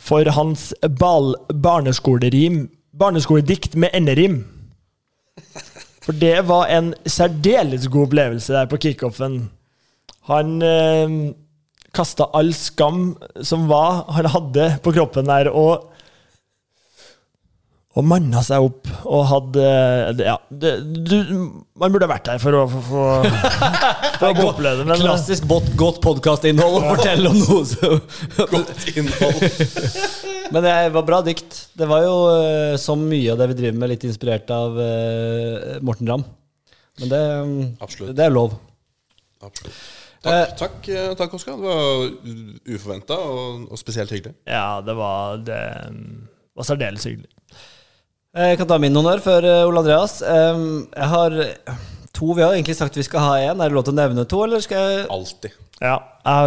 [0.00, 2.68] For hans barneskolerim
[3.00, 4.40] Barneskoledikt med enderim.
[6.02, 9.44] For det var en særdeles god opplevelse der på kickoffen.
[10.26, 11.14] Han eh,
[11.94, 15.89] kasta all skam som var han hadde på kroppen der, og
[17.98, 19.62] og manna seg opp og hadde
[20.22, 20.70] Ja, det,
[21.10, 21.16] du,
[21.80, 23.30] man burde vært der for å for, for,
[24.20, 24.86] for å få oppleve det.
[24.86, 27.96] Men, Klassisk godt, godt podkastinnhold å fortelle om noe så
[28.52, 29.42] Godt innhold.
[30.54, 31.58] Men det var bra dikt.
[31.78, 35.76] Det var jo eh, som mye av det vi driver med, litt inspirert av uh,
[35.86, 36.24] Morten Ramm.
[37.00, 38.14] Men det, mm, Absolutt.
[38.18, 38.54] det er lov.
[39.46, 39.76] Absolutt.
[40.20, 41.56] Eh, Takk, takk, eh, takk Oskar.
[41.56, 44.34] Det var uforventa og, og spesielt hyggelig.
[44.46, 45.60] ja, det var, det
[46.54, 47.30] var særdeles hyggelig.
[48.30, 50.20] Jeg kan ta min honnør før eh, Ole Andreas.
[50.22, 51.34] Jeg har
[52.14, 52.28] to.
[52.36, 53.58] Vi har egentlig sagt vi skal ha én.
[53.58, 55.56] Er det lov til å nevne to, eller skal jeg Alltid.
[55.80, 55.96] Ja,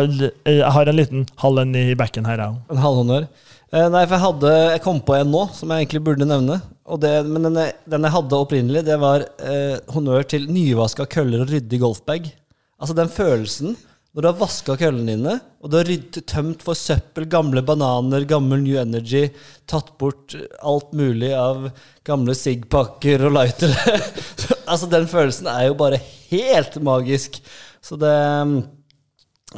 [0.08, 0.30] jeg,
[0.72, 2.62] har- en liten halv en i bekken her, jeg òg.
[2.72, 3.28] En halvhonnør.
[3.74, 6.62] Eh, Nei, for jeg hadde Jeg kom på en nå som jeg egentlig burde nevne.
[6.86, 11.06] Og det, men den, jeg- den jeg hadde opprinnelig, det var eh, honnør til nyvaska
[11.12, 12.32] køller og ryddig golfbag.
[12.80, 13.76] Altså den følelsen
[14.13, 18.28] når du har vaska køllene dine, og du har ryddet, tømt for søppel, gamle bananer,
[18.30, 19.26] gammel New Energy,
[19.65, 21.71] tatt bort alt mulig av
[22.06, 23.97] gamle Sig-pakker og lightere.
[24.71, 27.41] altså den følelsen er jo bare helt magisk.
[27.84, 28.13] Så det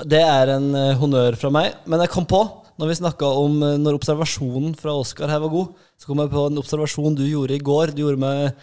[0.04, 1.76] det er en eh, honnør fra meg.
[1.88, 2.42] Men jeg kom på,
[2.82, 6.34] når vi snakka om eh, når observasjonen fra Oskar her var god, så kom jeg
[6.34, 7.94] på en observasjon du gjorde i går.
[7.96, 8.58] Du gjorde meg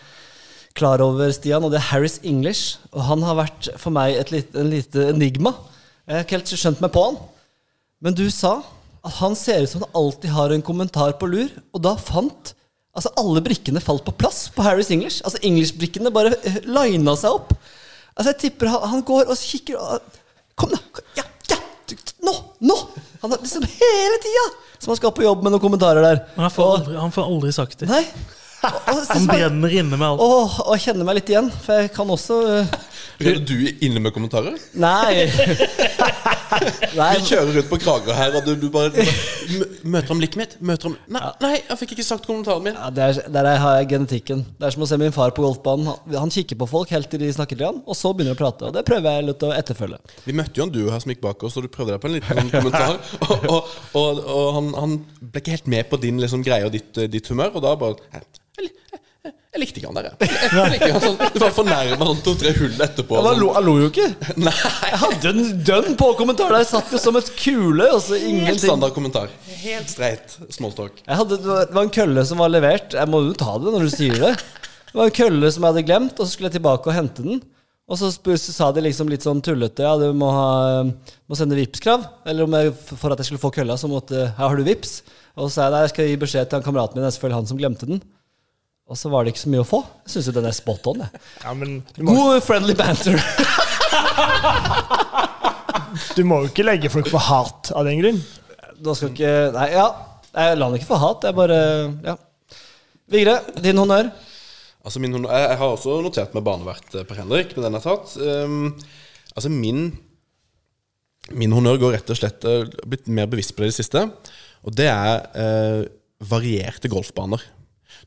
[0.76, 2.83] klar over, Stian, og det er Harris English.
[2.92, 5.55] Og han har vært for meg et lite, en lite enigma.
[6.12, 7.14] Jeg har ikke helt skjønt meg på han.
[8.05, 8.59] Men du sa
[9.03, 12.53] at han ser ut som han alltid har en kommentar på lur, og da fant
[12.92, 15.22] Altså Alle brikkene falt på plass på Harris English.
[15.25, 17.55] Altså English-brikkene bare eh, lina seg opp.
[18.12, 20.18] Altså Jeg tipper han, han går og kikker og
[20.61, 21.01] Kom, da!
[21.16, 21.57] Ja, ja!
[22.20, 22.35] Nå!
[22.61, 22.77] Nå!
[23.22, 24.44] Han har liksom hele tida
[24.77, 26.20] som han skal på jobb med noen kommentarer der.
[26.37, 27.88] Men han får Og- aldri, han får aldri sagt det.
[27.88, 28.03] Nei.
[28.62, 30.20] Og, og, Han brenner inne med alt.
[30.22, 32.77] Åh, og kjenner meg litt igjen, for jeg kan også uh,
[33.18, 34.55] Kødder du inne med kommentarer?
[34.79, 35.25] Nei.
[36.60, 38.90] Vi kjører rundt på Kragerø her, og du, du bare
[39.58, 40.56] mø- Møter om blikket mitt?
[40.64, 42.76] Møter om Nei, nei, jeg fikk ikke sagt kommentaren min.
[42.78, 44.44] Ja, der, der er- har jeg genetikken.
[44.60, 45.88] Det er som å se min far på golfbanen.
[45.90, 48.38] Han, han kikker på folk helt til de snakker til han, og så begynner de
[48.38, 48.68] å prate.
[48.70, 50.00] Og det prøver jeg litt å etterfølge.
[50.28, 52.10] Vi møtte jo en duo her som gikk bak oss, og du prøvde deg på
[52.10, 53.00] en liten sånn kommentar.
[53.32, 54.92] Og, og, og, og han, han
[55.32, 57.96] ble ikke helt med på din liksom, greie og ditt, ditt humør, og da bare
[59.52, 60.28] jeg, likte ikke han der, jeg.
[60.30, 63.18] jeg, jeg likte ikke han sånn, Du var fornærma sånn to-tre hull etterpå.
[63.26, 64.06] Han lo, han lo jo ikke.
[64.46, 64.54] Nei,
[64.88, 66.62] Jeg hadde en dønn på kommentar der.
[66.64, 67.90] Jeg satt jo som et kule.
[67.92, 68.62] Og så Helt ingenting.
[68.64, 69.28] standard kommentar.
[69.62, 71.02] Helt streit smalltalk.
[71.04, 72.96] Jeg hadde, det var- det var en kølle som var levert.
[72.96, 74.32] Jeg må jo ta det når du sier det.
[74.92, 77.22] Det var en kølle som jeg hadde glemt, og så skulle jeg tilbake og hente
[77.24, 77.42] den.
[77.92, 80.84] Og så, spør, så sa de liksom litt sånn tullete Ja, du må, ha,
[81.28, 82.04] må sende Vipps-krav.
[82.24, 85.02] Eller om jeg, for at jeg skulle få kølla, så måtte Her har du Vips
[85.36, 87.04] Og så sa jeg nei, jeg skal gi beskjed til han kameraten min.
[87.04, 88.00] Det er selvfølgelig han som glemte den.
[88.92, 89.78] Og så var det ikke så mye å få.
[90.05, 90.98] Jeg syns jo den er spot on.
[91.00, 91.20] Jeg.
[91.40, 93.16] Ja, men må, God friendly banter.
[96.18, 98.18] du må jo ikke legge folk for hat av den grunn.
[98.85, 99.87] Da skal ikke Nei, ja.
[100.33, 101.24] Jeg la den ikke for hat.
[101.24, 101.57] Jeg bare
[102.05, 102.18] Ja.
[103.12, 104.11] Vigre, din honnør.
[104.85, 107.78] Altså min, honnør jeg, jeg har også notert meg barnevert eh, Per Henrik, men den
[107.78, 108.12] er tatt.
[108.20, 108.68] Um,
[109.33, 109.87] altså min
[111.33, 112.44] Min honnør går rett og slett
[112.85, 114.05] blitt mer bevisst på det i det siste.
[114.66, 115.81] Og det er uh,
[116.28, 117.40] varierte golfbaner.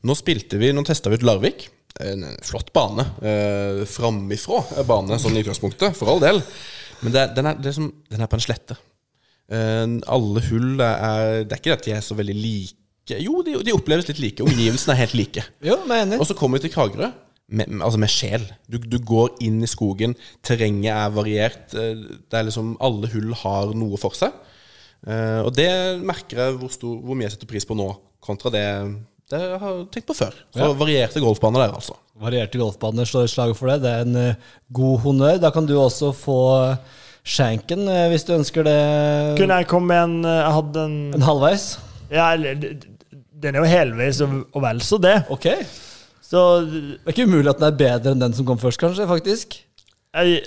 [0.06, 1.66] Nå spilte vi, nå testa vi ut Larvik.
[2.04, 3.04] En flott bane.
[3.24, 6.42] Eh, Framifrå bane sånn i utgangspunktet, for all del.
[7.02, 8.76] Men det, den, er, det er som, den er på en slette.
[9.48, 12.72] Eh, alle hull er Det er ikke at de er så veldig like.
[13.22, 14.42] Jo, de, de oppleves litt like.
[14.46, 15.44] Omgivelsene er helt like.
[15.64, 16.20] Jo, er enig.
[16.22, 17.12] Og så kommer vi til Kragerø,
[17.48, 18.42] med, med- altså med sjel.
[18.68, 20.16] Du, du går inn i skogen,
[20.46, 21.74] terrenget er variert.
[21.78, 21.94] eh,
[22.26, 24.34] Det er liksom Alle hull har noe for seg.
[25.06, 25.70] Eh, Og det
[26.02, 27.86] merker jeg hvor, stor, hvor mye jeg setter pris på nå,
[28.26, 28.66] kontra det,
[29.32, 30.34] det har jeg tenkt på før.
[30.54, 31.96] Så varierte golfbaner der, altså.
[32.22, 33.80] Varierte golfbaner slår et slag for det.
[33.82, 35.40] Det er en eh, god honnør.
[35.42, 36.38] Da kan du også få
[37.26, 38.76] shanken, eh, hvis du ønsker det.
[39.40, 41.66] Kunne jeg komme med en Jeg hadde en En halvveis?
[42.12, 45.16] Ja, eller Den er jo helveis og, og vel så det.
[45.34, 45.50] Ok.
[46.22, 49.06] Så Det er ikke umulig at den er bedre enn den som kom først, kanskje,
[49.10, 49.58] faktisk.
[50.14, 50.46] jeg,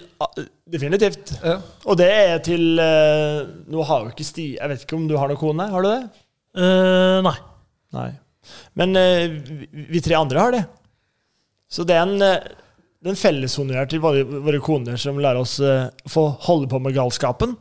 [0.71, 1.35] Definitivt.
[1.43, 1.59] Ja.
[1.85, 5.15] Og det er til eh, Nå har jo ikke Sti Jeg vet ikke om du
[5.19, 5.67] har noen kone?
[5.71, 6.01] Har du det?
[6.57, 7.35] Uh, nei.
[7.93, 8.09] Nei.
[8.79, 9.29] Men eh,
[9.89, 10.63] vi, tre andre har det.
[11.69, 12.43] Så det er en, eh,
[12.99, 16.81] det er en felleshonnør til våre, våre koner som lar oss eh, få holde på
[16.83, 17.57] med galskapen.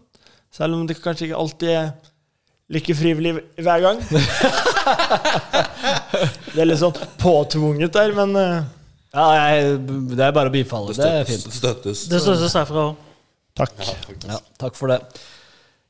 [0.55, 1.90] Selv om det kanskje ikke alltid er
[2.72, 4.01] like frivillig hver gang.
[6.55, 9.79] det er litt sånn påtvunget der, men Ja, jeg,
[10.12, 10.96] det er bare å bifalle.
[10.96, 11.48] Det er fint.
[11.53, 12.07] støttes.
[12.12, 13.05] Det støttes herfra òg.
[13.57, 13.74] takk.
[14.29, 15.01] Ja, takk for det.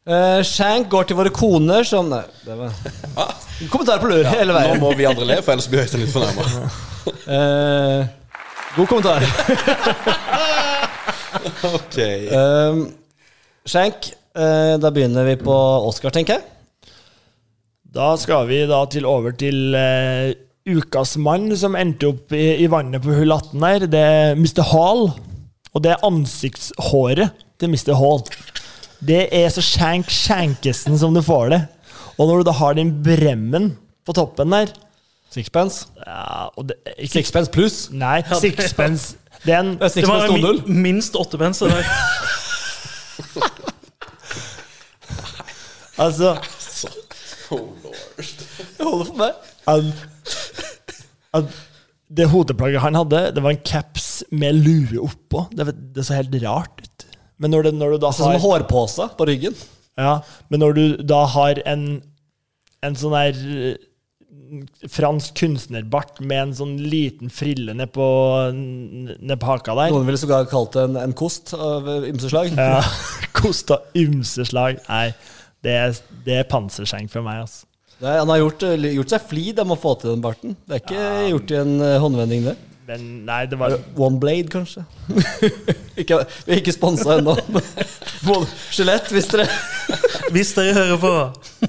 [0.09, 2.73] Eh, Shank går til våre koner som Nei, det var
[3.73, 6.69] Kommentar på lur hele Nå må vi andre le, for ellers blir Øystein litt fornærma.
[7.35, 8.07] uh,
[8.77, 9.25] god kommentar.
[11.79, 11.99] ok.
[12.31, 12.85] Uh,
[13.69, 15.57] Shank, uh, da begynner vi på
[15.89, 16.47] Oscar, tenker jeg.
[17.99, 20.37] Da skal vi da til over til eh,
[20.69, 23.87] ukas mann som endte opp i, i vannet på hull 18 her.
[23.91, 24.63] Det er Mr.
[24.71, 25.09] Hall.
[25.75, 27.97] Og det er ansiktshåret til Mr.
[27.99, 28.23] Hall.
[29.05, 31.61] Det er så shank shankesen som du får det.
[32.19, 33.73] Og når du da har den bremmen
[34.07, 34.73] på toppen der
[35.31, 35.87] Sixpence.
[36.07, 37.91] ja, og det, ikke, Sixpence pluss.
[37.93, 39.17] Nei, sixpence.
[39.45, 41.69] Det er en Det er Det var min, minst åttepence.
[45.99, 46.37] Altså
[47.51, 47.95] Oh, lord.
[48.77, 49.31] Det holder for meg.
[49.73, 49.87] Al,
[51.39, 51.47] al,
[52.19, 55.47] Det hodeplagget han hadde, det var en caps med lue oppå.
[55.57, 56.88] Det, det så helt rart ut.
[57.39, 59.55] Men når, det, når du da som en har hårpose på ryggen.
[59.99, 60.21] Ja,
[60.51, 61.85] men når du da har en,
[62.87, 63.87] en sånn der eh,
[64.89, 68.07] fransk kunstnerbart med en sånn liten frille ned på,
[68.55, 72.55] ned på haka der Noen ville sågar kalt det en, en kost av ymse slag.
[72.55, 72.83] ja,
[73.39, 74.81] Kosta ymse slag.
[74.89, 75.09] Nei,
[75.67, 77.67] det er, det er panserskjeng for meg, altså.
[77.99, 80.55] Nei, han har gjort, eh, gjort seg flid om å få til den barten.
[80.67, 82.57] Det er ikke gjort i en eh, håndvending, det.
[82.89, 84.87] Men nei, det var One Blade, kanskje.
[86.01, 87.37] ikke, vi er ikke sponsa ennå.
[88.73, 89.47] Skjelett, hvis dere
[90.33, 91.15] Hvis dere hører på.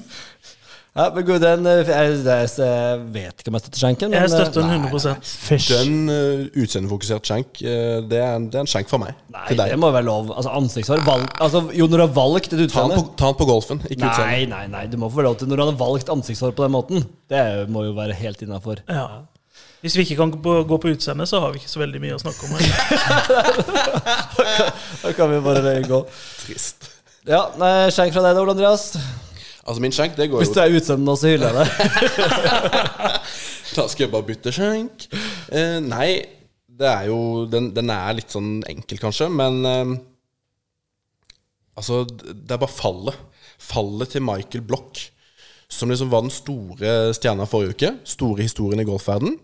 [0.90, 4.14] Ja, men gud, den, eh, jeg, jeg, jeg vet ikke om jeg støtter skjenken.
[4.16, 5.68] Jeg støtter eh, den 100 fish.
[5.70, 9.14] Den uh, utseendefokusert skjenk, uh, det, er en, det er en skjenk fra meg.
[9.30, 9.78] Nei, til det deg.
[9.78, 10.32] må være lov.
[10.34, 13.30] Altså, Ansiktshår valg, altså, Jo, når du har valgt et Ta den, utseende på, ta
[13.30, 14.50] den på golfen, ikke Nei, utseendet.
[14.56, 17.06] nei, nei, du må få lov til Når du har valgt ansiktshår på den måten,
[17.30, 18.82] det må jo være helt innafor.
[18.90, 19.06] Ja.
[19.80, 20.32] Hvis vi ikke kan
[20.68, 22.52] gå på utseendet, så har vi ikke så veldig mye å snakke om.
[25.00, 26.00] Da kan vi bare gå.
[26.42, 26.90] Trist.
[27.28, 28.90] Ja, nei, skjenk fra deg da, Ole Andreas.
[29.60, 31.70] Altså, min skjenk, det går jo Hvis du er utseende nå, så hyller jeg deg.
[33.76, 35.04] Da skal jeg bare bytte skjenk.
[35.54, 36.08] Eh, nei,
[36.80, 39.92] det er jo Den, den er litt sånn enkel, kanskje, men eh,
[41.78, 43.20] Altså, det er bare fallet.
[43.60, 44.98] Fallet til Michael Block,
[45.70, 47.92] som liksom var den store stjerna forrige uke.
[48.08, 49.38] Store historien i golfverden.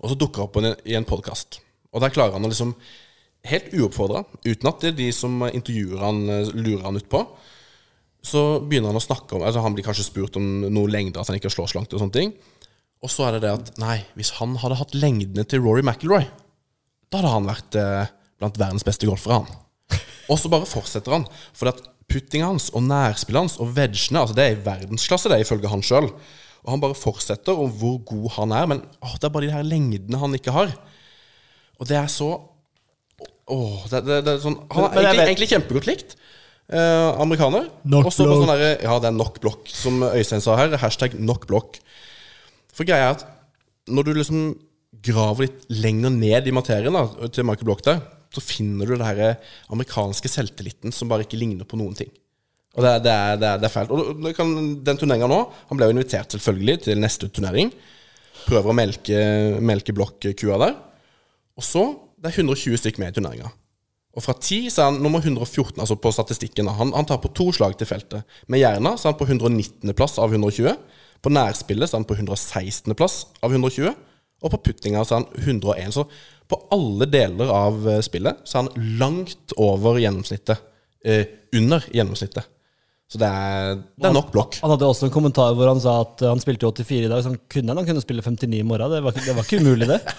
[0.00, 1.60] Og så dukker han opp i en podkast.
[1.92, 2.74] Og der klarer han å liksom,
[3.50, 7.24] helt uoppfordra, uten at det er de som intervjuer han, eh, lurer han utpå,
[8.20, 11.30] så begynner han å snakke om altså Han blir kanskje spurt om noe lengde, at
[11.30, 12.34] han ikke slår så langt, og sånne ting.
[13.00, 16.26] Og så er det det at nei, hvis han hadde hatt lengdene til Rory McIlroy,
[17.10, 20.00] da hadde han vært eh, blant verdens beste golfere, han.
[20.30, 21.24] Og så bare fortsetter han.
[21.56, 25.40] For at puttinga hans og nærspillet hans og vegene altså Det er i verdensklasse, det,
[25.42, 26.10] ifølge han sjøl.
[26.64, 29.54] Og han bare fortsetter om hvor god han er, men å, det er bare de
[29.54, 30.74] her lengdene han ikke har.
[31.80, 32.32] Og det er så
[33.50, 36.12] Åh, det, det, det er sånn Han er egentlig, egentlig kjempegodt likt.
[36.70, 37.66] Eh, amerikaner.
[37.98, 40.76] Og så på sånn derre Ja, det er nok blokk, som Øystein sa her.
[40.78, 41.80] Hashtag nok blokk.
[42.70, 43.24] For greia er at
[43.90, 44.44] når du liksom
[45.02, 49.08] graver litt lenger ned i materien da, til Michael Block der, så finner du det
[49.08, 49.40] her
[49.72, 52.12] amerikanske selvtilliten som bare ikke ligner på noen ting.
[52.78, 53.90] Og det det er, det er, det er fælt.
[53.90, 54.52] Og kan,
[54.86, 57.72] den turneringa nå Han ble jo invitert selvfølgelig til neste turnering.
[58.46, 59.22] Prøver å melke,
[59.60, 60.76] melke Block-kua der.
[61.58, 61.88] Og så
[62.20, 63.48] Det er 120 stykk med i turneringa.
[64.12, 66.68] Og fra 10 så er han nummer 114 altså på statistikken.
[66.68, 68.26] Han, han tar på to slag til feltet.
[68.50, 69.94] Med Jerna så er han på 119.
[69.96, 70.74] plass av 120.
[71.22, 72.92] På nærspillet så er han på 116.
[72.98, 73.94] plass av 120.
[74.40, 75.94] Og på puttinga så er han 101.
[75.96, 76.04] Så
[76.50, 80.66] på alle deler av eh, spillet så er han langt over gjennomsnittet.
[81.04, 81.24] Eh,
[81.56, 82.50] under gjennomsnittet.
[83.10, 84.60] Så det er, det er nok blokk.
[84.62, 87.32] Han hadde også en kommentar hvor han sa at han spilte 84 i dag, så
[87.32, 88.92] han kunne, han kunne spille 59 i morgen.
[88.92, 89.98] Det var, det var ikke umulig, det.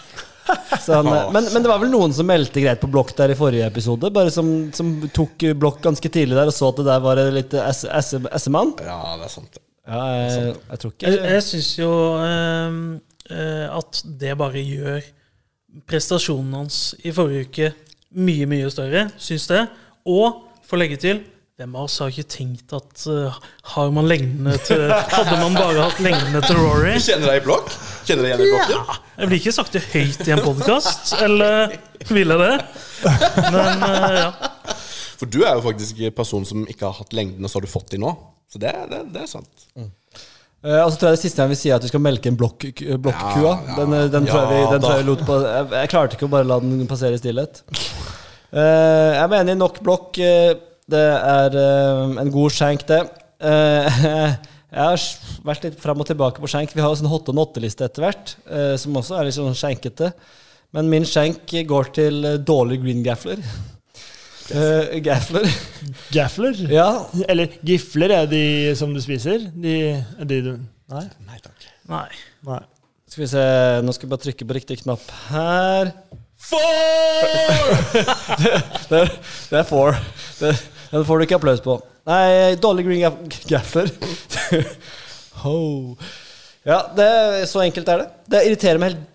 [0.82, 3.38] Så han, men, men det var vel noen som meldte greit på blokk der i
[3.38, 7.04] forrige episode, bare som, som tok blokk ganske tidlig der og så at det der
[7.04, 8.74] var litt SM-mann.
[8.82, 9.60] Ja, det er sant.
[9.88, 12.76] Ja, jeg, jeg tror ikke Jeg, jeg syns jo øh,
[13.34, 15.08] eh, at det bare gjør
[15.90, 17.72] prestasjonen hans i forrige uke
[18.18, 19.64] mye, mye større, syns det.
[20.10, 21.24] Og for å legge til
[21.60, 23.36] hvem av oss har ikke tenkt at uh,
[23.76, 27.70] har man lengdene til Hadde man bare hatt lengdene til Rory Kjenner deg i blokk?
[28.08, 28.80] Kjenner deg igjen i blokken?
[28.80, 31.76] Ja, Jeg blir ikke sagt det høyt i en podkast, eller
[32.10, 32.56] vil jeg det?
[33.52, 34.30] Men uh, ja.
[35.22, 37.68] For du er jo faktisk en person som ikke har hatt lengden, og så har
[37.68, 38.10] du fått de nå.
[38.50, 39.68] Så det, det, det er sant.
[39.78, 42.32] Eh, og så tror jeg det siste jeg vil si, er at vi skal melke
[42.32, 42.66] en blokk.
[42.82, 45.70] Ja, ja, den eh, den, tror jeg, vi, den tror jeg, vi lot på, jeg,
[45.78, 47.62] jeg klarte ikke å bare la den passere i stillhet.
[48.52, 50.18] Eh, jeg mener nok blokk.
[50.26, 50.52] eh,
[50.92, 53.02] det er eh, en god skjenk, det.
[53.42, 54.04] Eh,
[54.76, 55.06] jeg har
[55.48, 56.76] vært litt fram og tilbake på skjenk.
[56.76, 59.38] Vi har jo sånn hot og notte liste etter hvert, eh, som også er litt
[59.38, 60.14] sånn skjenkete.
[60.76, 63.44] Men min skjenk går til dårlig green gaffler.
[64.52, 65.46] Uh, gaffler.
[66.12, 66.58] Gaffler?
[66.80, 69.46] Ja, Eller gifler er de som du spiser?
[69.56, 70.50] De, er de du
[70.92, 71.06] Nei?
[71.24, 71.68] Nei takk.
[71.88, 72.10] Nei.
[72.50, 72.60] Nei.
[73.08, 73.46] skal vi se
[73.86, 75.94] Nå skal jeg bare trykke på riktig knapp her.
[78.42, 78.52] det,
[78.90, 79.02] det,
[79.54, 79.96] det er four.
[80.42, 80.52] Det,
[80.92, 81.78] den får du ikke applaus på.
[82.10, 83.90] Nei, dårlig green Gaffer.
[85.48, 85.96] oh.
[86.68, 87.10] Ja, det,
[87.50, 88.10] så enkelt er det.
[88.30, 89.08] Det irriterer meg helt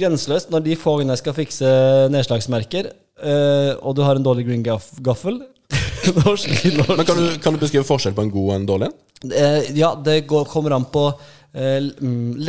[0.00, 1.70] grenseløst når de få gangene jeg skal fikse
[2.14, 2.90] nedslagsmerker,
[3.24, 5.42] uh, og du har en dårlig green gaff gaffel.
[6.24, 6.96] norsk, norsk.
[6.96, 8.98] Men kan du, kan du beskrive forskjell på en god og en dårlig en?
[9.30, 11.78] Uh, ja, det går, kommer an på uh,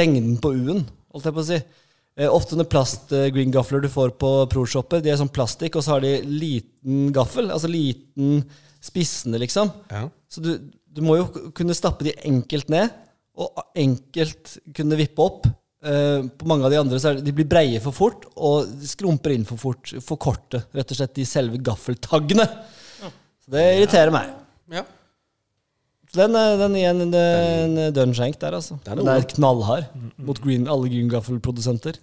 [0.02, 1.62] lengden på U-en, holdt jeg på å si.
[2.20, 5.96] Eh, ofte når plast-green gaffler du får på pro-shopper, de er sånn plastikk, og så
[5.96, 7.52] har de liten gaffel.
[7.54, 8.42] Altså liten
[8.84, 9.72] spissende, liksom.
[9.94, 10.08] Ja.
[10.32, 10.52] Så du,
[10.92, 12.92] du må jo kunne stappe de enkelt ned,
[13.42, 15.48] og enkelt kunne vippe opp.
[15.82, 18.70] Eh, på mange av de andre så er det, de blir breie for fort, og
[18.82, 22.46] de skrumper inn for fort, for korte, rett og slett, de selve gaffeltaggene.
[23.42, 24.36] Så det irriterer meg.
[24.82, 24.84] ja.
[26.12, 28.76] Så Den, den igjen, en, en dønn skjenk der, altså.
[28.84, 29.86] Den er Den er knallhard
[30.20, 31.96] mot green, alle green gaffel-produsenter.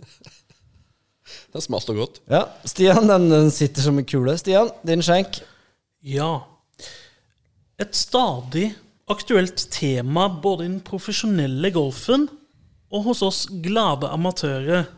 [1.28, 2.20] Det er smalt og godt.
[2.32, 4.32] Ja, Stian, den, den sitter som en kule.
[4.40, 5.42] Stian, din skjenk.
[6.00, 6.38] Ja.
[7.78, 8.70] Et stadig
[9.12, 12.28] aktuelt tema både i den profesjonelle golfen
[12.88, 14.88] og hos oss glade amatører.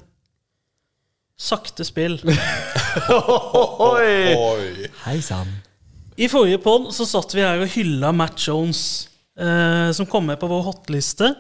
[1.41, 2.21] Sakte spill.
[3.91, 4.87] Oi.
[5.07, 5.51] Hei sann.
[6.21, 9.09] I forrige pod så satt vi her og hylla Matt Jones,
[9.41, 11.31] eh, som kom med på vår hotliste,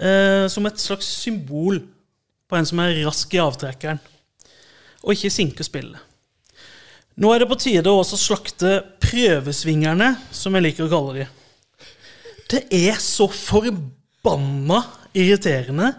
[0.00, 1.82] eh, som et slags symbol
[2.48, 4.00] på en som er rask i avtrekkeren,
[5.04, 6.00] og ikke sinker spillet.
[7.20, 11.26] Nå er det på tide å også slakte prøvesvingerne, som jeg liker å kalle de.
[12.48, 14.80] Det er så forbanna
[15.12, 15.90] irriterende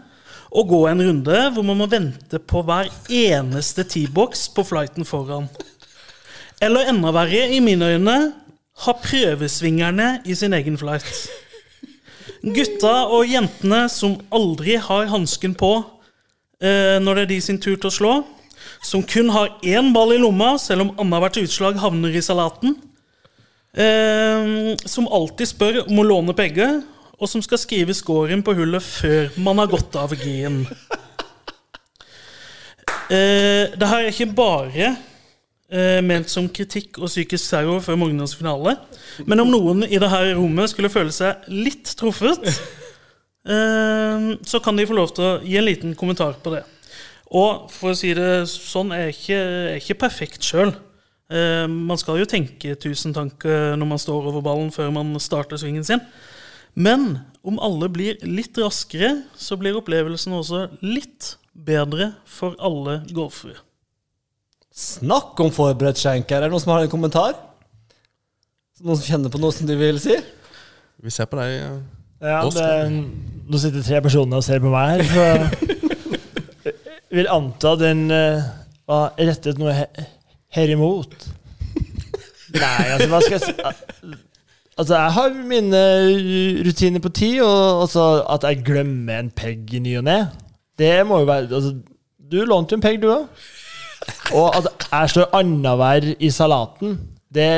[0.49, 5.45] å gå en runde hvor man må vente på hver eneste T-box på flighten foran.
[6.63, 8.17] Eller enda verre, i mine øyne,
[8.85, 11.09] ha prøvesvingerne i sin egen flight.
[12.43, 15.73] Gutta og jentene som aldri har hansken på,
[16.63, 18.13] eh, når det er de sin tur til å slå.
[18.83, 22.75] Som kun har én ball i lomma, selv om annethvert utslag havner i salaten.
[23.75, 26.81] Eh, som alltid spør om å låne penger,
[27.19, 30.67] og som skal skrive scoren på hullet før man har gått av G-en.
[33.11, 34.93] Eh, det her er ikke bare
[35.73, 38.77] eh, ment som kritikk og psykisk terror før morgenens finale.
[39.25, 42.47] Men om noen i dette rommet skulle føle seg litt truffet,
[43.49, 46.63] eh, så kan de få lov til å gi en liten kommentar på det.
[47.33, 49.39] Og for å si det sånn, er ikke,
[49.73, 50.75] er ikke perfekt sjøl.
[51.33, 55.57] Eh, man skal jo tenke tusen tanker når man står over ballen før man starter
[55.57, 56.03] svingen sin.
[56.73, 63.59] Men om alle blir litt raskere, så blir opplevelsen også litt bedre for alle golfere.
[64.73, 66.41] Snakk om forberedt skjenk her.
[66.41, 67.35] Er det noen som har en kommentar?
[68.81, 70.15] Noen som kjenner på noe som de vil si?
[71.03, 71.59] Vi ser på deg.
[71.59, 71.75] ja.
[72.23, 72.67] Ja, det,
[73.51, 75.01] nå sitter tre personer og ser på meg her.
[75.11, 75.23] Så
[76.63, 76.75] jeg
[77.17, 78.45] vil anta den uh,
[78.87, 80.05] var rettet noe he
[80.53, 81.15] her imot.
[82.53, 84.13] Nei, altså, hva skal jeg si?
[84.73, 85.81] Altså, jeg har mine
[86.65, 90.19] rutiner på ti, og altså, at jeg glemmer en pegg i ny og ne,
[90.79, 91.75] det må jo være altså,
[92.17, 93.43] Du lånte jo en pegg, du òg.
[94.33, 96.99] Og at jeg slår annenhver i salaten,
[97.33, 97.49] det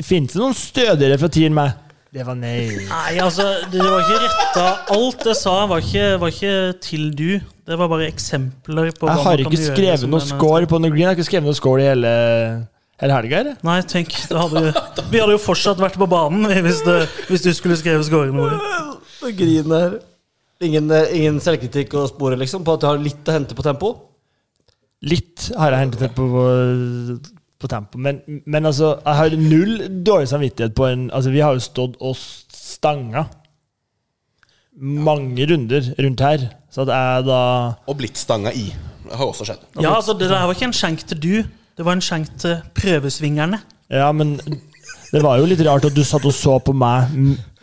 [0.00, 1.72] Fins noen stødigere fra tiden enn meg?
[2.10, 2.70] Det var nei.
[2.88, 4.62] Nei, altså, det var ikke retta
[4.96, 7.28] Alt jeg sa, var ikke, var ikke til du.
[7.68, 10.22] Det var bare eksempler på hva Jeg man har kan ikke gjøre skrevet som noe
[10.24, 11.04] en- score på noe green.
[11.04, 12.14] Jeg har ikke skrevet noe score i hele,
[13.04, 13.38] hele helga.
[13.44, 13.60] eller?
[13.68, 14.72] Nei, tenk, da hadde,
[15.12, 16.96] Vi hadde jo fortsatt vært på banen hvis, det,
[17.28, 18.56] hvis du skulle skrevet scoren vår.
[19.20, 19.98] Og griner.
[20.64, 23.62] Ingen, eh, ingen selvkritikk å spore, liksom, på at du har litt å hente på
[23.68, 23.94] tempo?
[25.08, 26.44] Litt har jeg hentet på, på,
[27.60, 31.56] på tempo, men, men altså, jeg har null dårlig samvittighet på en Altså, vi har
[31.56, 32.18] jo stått og
[32.52, 33.24] stanga
[34.80, 37.40] mange runder rundt her, så at jeg da
[37.90, 38.70] Og blitt stanga i.
[39.04, 39.64] Det har også skjedd.
[39.80, 41.32] Ja, altså, Det der var ikke en skjenk til du,
[41.76, 43.60] det var en skjenk til prøvesvingerne.
[43.90, 44.36] Ja, men
[45.10, 47.10] det var jo litt rart at du satt og så på meg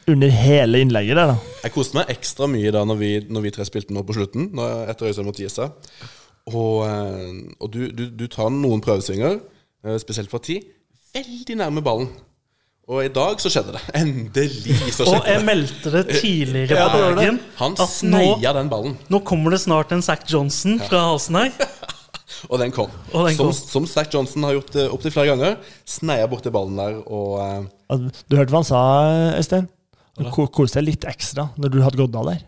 [0.07, 1.55] under hele innlegget der, da.
[1.63, 4.49] Jeg koste meg ekstra mye da når vi, når vi tre spilte nå på slutten,
[4.55, 5.69] når, etter Øystein mot Gisa.
[6.47, 9.41] Og, eh, og du, du, du tar noen prøvesvinger,
[9.83, 10.61] eh, spesielt fra ti,
[11.17, 12.09] veldig nærme ballen.
[12.87, 13.81] Og i dag så skjedde det.
[14.01, 15.19] Endelig så skjedde det.
[15.19, 17.39] Og jeg meldte det tidligere på ja, dagen.
[17.59, 21.51] Han sneia den ballen, nå kommer det snart en Zack Johnson fra halsen her.
[22.51, 22.93] og den kom.
[23.11, 23.57] Og den som, kom.
[23.75, 25.57] som Zack Johnson har gjort uh, opptil flere ganger.
[25.87, 28.83] Sneia borti ballen der og uh, Du hørte hva han sa,
[29.35, 29.67] Øystein?
[30.17, 32.39] Han deg koste litt ekstra når du hadde gått av der.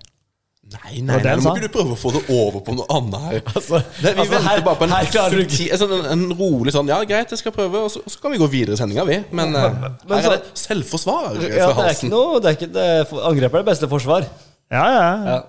[0.69, 3.23] Nei, nei, nei, nå må ikke du prøve å få det over på noe annet
[3.25, 3.39] her.
[3.49, 6.35] det, vi altså, venter her- bare på en, her du ikke- en, sånn- en, en
[6.37, 8.77] rolig sånn Ja, greit, jeg skal prøve, og så, og så kan vi gå videre
[8.77, 9.17] i sendinga, vi.
[9.33, 12.51] Men, ja, men her så- er det selvforsvar Ja, fra det er ikke noe det
[12.51, 14.27] er ikke, det Angrep er det beste forsvar.
[14.69, 15.07] Ja, ja.
[15.31, 15.39] Ja.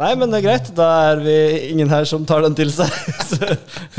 [0.00, 0.68] Nei, men det er greit.
[0.78, 1.34] Da er vi
[1.74, 2.88] ingen her som tar den til seg.
[3.30, 3.36] Så,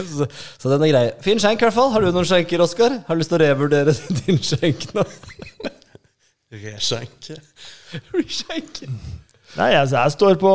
[0.08, 0.26] så,
[0.58, 1.04] så den er grei.
[1.22, 1.92] Fin skjenk, i hvert fall.
[1.94, 2.96] Har du noen skjenker, Oskar?
[3.06, 5.04] Har du lyst til å revurdere din skjenk nå?
[6.52, 7.38] Reskjenke.
[8.28, 8.82] Skjenk.
[9.58, 10.52] Nei, jeg, jeg står på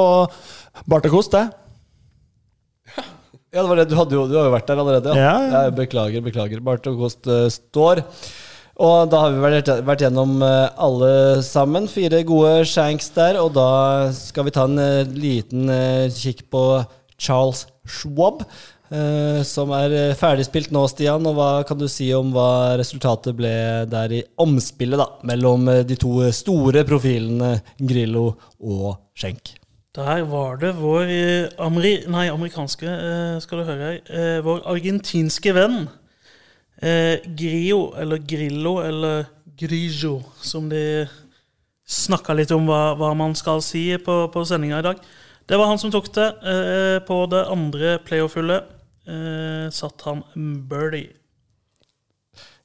[0.89, 1.53] Bartekost, jeg.
[3.57, 3.87] Ja, det var det.
[3.89, 5.15] Du, hadde jo, du har jo vært der allerede.
[5.17, 5.31] Ja.
[5.41, 5.63] Ja.
[5.67, 6.61] Jeg beklager, beklager.
[6.65, 8.03] Bart og Kost eh, står.
[8.85, 11.87] Og da har vi vært, vært gjennom uh, alle sammen.
[11.89, 13.39] Fire gode shanks der.
[13.41, 15.73] Og da skal vi ta en uh, liten
[16.13, 16.65] kikk på
[17.17, 18.45] Charles Schwab.
[18.90, 21.27] Eh, som er eh, ferdigspilt nå, Stian.
[21.27, 23.53] Og hva kan du si om hva resultatet ble
[23.90, 28.29] der i omspillet da, mellom eh, de to store profilene Grillo
[28.61, 29.57] og Schenk?
[29.96, 31.11] Der var det vår
[31.64, 32.96] ameri nei, amerikanske,
[33.40, 35.87] skal du høre her, vår argentinske venn
[36.77, 39.25] Grio, eller Grillo, eller
[39.57, 41.07] Grigio, som de
[41.88, 45.01] snakka litt om hva, hva man skal si på, på sendinga i dag.
[45.49, 46.29] Det var han som tok det.
[47.09, 48.76] På det andre playoff-hullet
[49.07, 50.23] eh, satt han
[50.69, 51.12] birdie.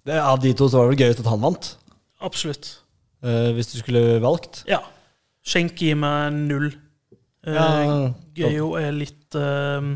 [0.06, 1.74] Det, av de to så var det vel gøyest at han vant.
[2.22, 2.78] Absolutt.
[3.24, 4.64] eh, hvis du skulle valgt.
[4.70, 4.80] Ja.
[5.46, 6.72] Skjenk gir meg null.
[7.46, 8.14] Eh, Ja.
[8.38, 9.92] Gøyo er litt eh,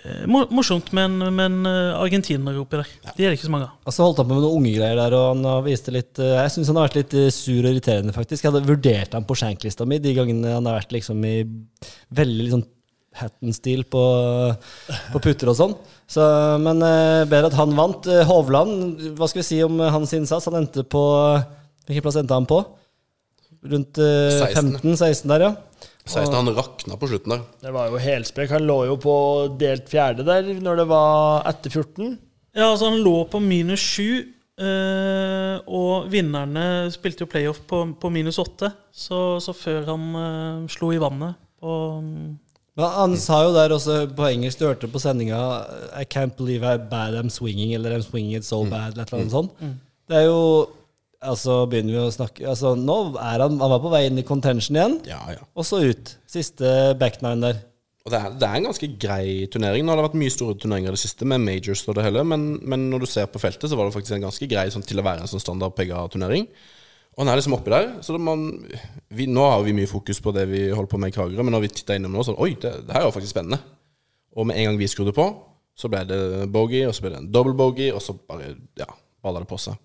[0.00, 2.88] eh, morsomt, men, en, eh, argentinere oppi der.
[3.16, 3.74] De er det ikke så mange av.
[3.86, 6.20] Og så holdt han på med noen unge greier der, og han har viste litt
[6.20, 8.44] Jeg syns han har vært litt sur og irriterende, faktisk.
[8.44, 11.36] Jeg hadde vurdert han på shanklista mi de gangene han har vært liksom i
[12.20, 12.64] veldig liksom
[13.18, 14.02] Hatton-stil på,
[15.12, 15.72] på putter og sånn.
[16.10, 16.24] Så,
[16.62, 18.06] men eh, bedre at han vant.
[18.10, 20.46] Eh, Hovland, hva skal vi si om eh, hans innsats?
[20.50, 21.02] Han endte på
[21.88, 22.60] Hvilken plass endte han på?
[23.66, 24.76] Rundt eh, 16..
[24.78, 25.52] 15-16 der, ja.
[26.06, 27.46] 16, han rakna på slutten der.
[27.62, 28.52] Det var jo helsprekk.
[28.54, 29.14] Han lå jo på
[29.60, 32.14] delt fjerde der når det var etter 14.
[32.56, 34.22] Ja, altså Han lå på minus sju,
[34.58, 36.64] eh, og vinnerne
[36.94, 38.72] spilte jo playoff på, på minus åtte.
[38.90, 41.74] Så, så før han eh, slo i vannet på,
[42.78, 45.38] Men han sa jo der også på engelsk, du hørte på sendinga
[45.98, 49.10] I can't believe how bad I'm swinging, eller I'm swinging it so bad, eller et
[49.12, 49.64] eller annet sånt.
[50.10, 50.42] Det er jo
[51.20, 54.24] Altså, begynner vi å snakke Altså, nå er han Han var på vei inn i
[54.24, 55.42] contention igjen, Ja, ja.
[55.52, 56.14] og så ut.
[56.30, 57.58] Siste back nine der.
[58.06, 59.84] Og det er, det er en ganske grei turnering.
[59.84, 62.22] Nå har det vært mye store turneringer i det siste, med majors og det hele,
[62.24, 64.86] men, men når du ser på feltet, så var det faktisk en ganske grei sånn,
[64.88, 66.46] til å være en sånn standard PGA-turnering.
[67.20, 67.90] Og han er liksom oppi der.
[68.00, 68.46] Så man,
[69.12, 71.52] vi, nå har vi mye fokus på det vi holder på med i Kragerø, men
[71.52, 73.58] når vi titta innom nå, så Oi, det, det her er jo faktisk spennende.
[74.40, 75.26] Og med en gang vi skrudde på,
[75.76, 76.20] så ble det
[76.54, 78.88] bogey, og så ble det en double bogey, og så bare ja,
[79.20, 79.76] balla det på seg.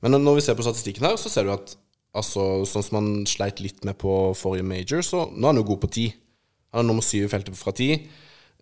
[0.00, 1.76] Men når- vi ser på statistikken her, så ser du at
[2.16, 5.68] altså, sånn som han sleit litt med på forrige major, så nå er han jo
[5.74, 6.06] god på ti.
[6.72, 7.90] Han er nummer syv i feltet fra ti.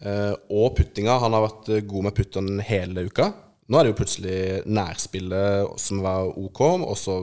[0.03, 1.21] Eh, og puttinga.
[1.23, 3.31] Han har vært god med putteren hele uka.
[3.71, 7.19] Nå er det jo plutselig nærspillet som var OK, og så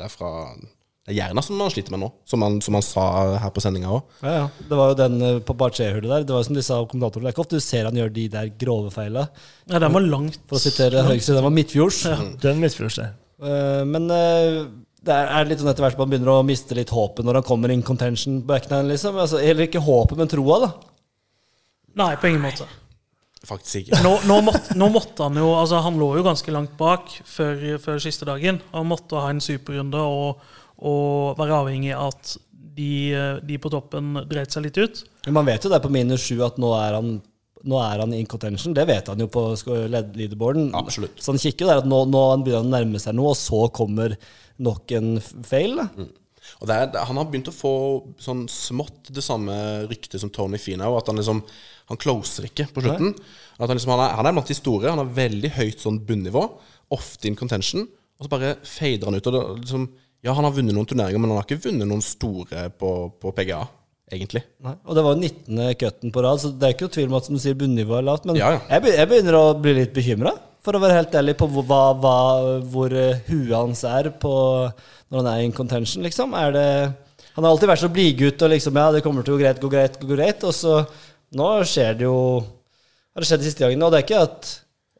[0.00, 0.30] derfra
[1.04, 3.04] Det er Jerna som han sliter med nå, som han, som han sa
[3.42, 4.14] her på sendinga òg.
[4.24, 4.46] Ja, ja.
[4.70, 6.24] Det var jo den eh, på Barché-hullet der.
[6.24, 7.26] Det var jo som de sa kommentatorene.
[7.26, 9.26] Det er ikke ofte du ser han gjøre de der grove feila.
[9.68, 10.40] Ja, den var langt.
[10.48, 12.00] For å sitere Høgse, den var midtfjords.
[12.42, 13.10] Den midtfjords det.
[13.44, 14.62] Uh, men uh,
[15.04, 17.46] det er, er litt sånn etter hvert man begynner å miste litt håpet når han
[17.46, 19.18] kommer in contention back nine, liksom.
[19.20, 20.70] Altså, eller ikke håpet, men troa, da.
[22.00, 22.66] Nei, på ingen måte.
[23.44, 24.00] Faktisk ikke.
[24.04, 27.60] Nå, nå, måtte, nå måtte han jo Altså, han lå jo ganske langt bak før,
[27.82, 28.62] før siste dagen.
[28.72, 30.42] Han måtte ha en superrunde og,
[30.80, 32.34] og være avhengig av at
[32.74, 32.90] de,
[33.44, 35.04] de på toppen dreit seg litt ut.
[35.28, 37.14] Men man vet jo det på minus sju at nå er han
[37.64, 38.74] nå er han in contention.
[38.76, 40.66] Det vet han jo på leaderboarden.
[40.76, 41.16] Absolutt.
[41.22, 43.40] Så han kikker jo der at nå, nå begynner han å nærme seg noe, og
[43.40, 44.16] så kommer
[44.60, 45.78] nok en fail.
[45.80, 46.08] Da.
[46.60, 47.74] Og det er, han har begynt å få
[48.20, 49.54] sånn smått det samme
[49.88, 50.92] ryktet som Tony Finau.
[50.98, 51.40] At han liksom
[51.92, 53.12] Han closer ikke på slutten.
[53.58, 54.88] At han, liksom, han, er, han er blant de store.
[54.94, 56.46] Han har veldig høyt sånn bunnivå.
[56.96, 57.84] Ofte in contention.
[58.18, 59.28] Og så bare fader han ut.
[59.30, 59.86] Og det, liksom,
[60.24, 63.32] ja, han har vunnet noen turneringer, men han har ikke vunnet noen store på, på
[63.36, 63.58] PGA,
[64.14, 64.40] egentlig.
[64.64, 64.72] Nei.
[64.88, 65.60] Og det var 19.
[65.82, 68.00] cutten på rad, så det er ikke noe tvil om at som du sier bunnivået
[68.00, 68.24] er lavt.
[68.30, 68.62] Men Ja, ja.
[68.72, 70.32] Jeg, be- jeg begynner å bli litt bekymra,
[70.64, 72.14] for å være helt ærlig, på hva, hva,
[72.72, 74.32] hvor eh, huet hans er på
[75.12, 76.32] når han er in contention, liksom.
[76.40, 76.68] Er det
[77.34, 79.60] Han har alltid vært så blidgutt og liksom Ja, det kommer til å gå greit,
[79.60, 80.44] gå greit, gå greit.
[80.46, 80.78] Og så
[81.38, 82.18] Nå skjer det jo
[83.14, 83.86] Har det skjedd de siste gangene.
[83.86, 84.50] Og det er ikke at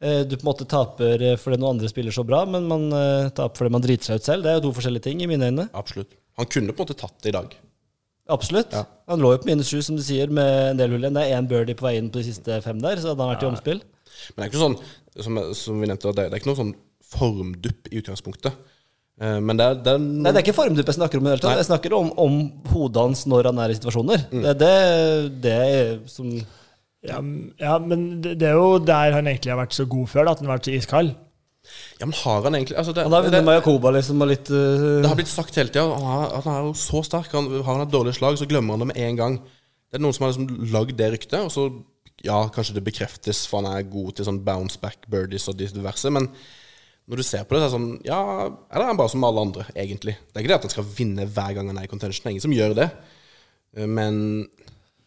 [0.01, 2.87] eh, du på en måte taper eh, fordi noen andre spiller så bra, men man
[2.95, 4.45] eh, taper fordi man driter seg ut selv.
[4.45, 5.67] Det er jo to forskjellige ting i mine øyne.
[5.75, 6.15] Absolutt.
[6.39, 7.57] Han kunne på en måte tatt det i dag.
[8.31, 8.71] Absolutt.
[8.73, 8.85] Ja.
[9.11, 11.17] Han lå jo på minus sju, som du sier, med en del hull igjen.
[11.17, 13.35] Det er én birdie på vei inn på de siste fem der, så hadde han
[13.35, 13.83] vært i omspill.
[14.33, 14.79] Men det er ikke noe sånn,
[15.27, 16.73] som, som vi nevnte, det er, det er ikke noe sånn
[17.05, 18.57] formdupp i utgangspunktet.
[19.21, 21.27] Eh, Men det er, det er Nei, det er ikke formdupp jeg snakker om.
[21.29, 21.39] det.
[21.61, 22.37] Jeg snakker om, om
[22.73, 24.25] hodet hans når han er i situasjoner.
[24.31, 24.41] Mm.
[24.43, 26.31] Det er det, det er som
[27.05, 27.19] Ja,
[27.61, 30.39] ja, men det, er jo der han egentlig har vært så god før, da, at
[30.41, 31.13] han har vært så iskald.
[31.99, 34.49] Ja, men har han egentlig altså det, Han har det, vunnet Mayakoba liksom, og litt
[34.53, 35.85] uh, det har blitt sagt hele tida.
[35.95, 37.31] Han, er- han er jo så sterk.
[37.33, 39.37] Han, har han et dårlig slag, så glemmer han det med en gang.
[39.89, 41.69] Det er noen som har liksom lagd det ryktet, og så
[42.25, 46.09] Ja, kanskje det bekreftes, for han er god til sånn bounce back birdies og diverse,
[46.09, 46.29] men
[47.05, 49.25] når du ser på det, så er det sånn Ja, eller er han bare som
[49.27, 50.15] alle andre, egentlig?
[50.17, 52.23] Det er ikke det at han skal vinne hver gang han er i contention.
[52.23, 52.87] Det er ingen som gjør det.
[53.77, 54.17] Eh, Men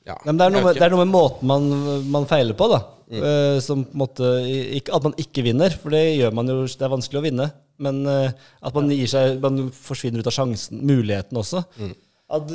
[0.09, 0.15] ja.
[0.25, 1.67] Nei, men det, er noe med, det er noe med måten man,
[2.09, 2.79] man feiler på, da.
[3.09, 3.23] Mm.
[3.25, 4.31] Uh, som på en måte
[4.77, 7.47] ikke, At man ikke vinner, for det gjør man jo Det er vanskelig å vinne.
[7.81, 8.29] Men uh,
[8.61, 11.63] at man gir seg Man forsvinner ut av sjansen, muligheten også.
[11.81, 11.95] Mm.
[12.37, 12.53] At,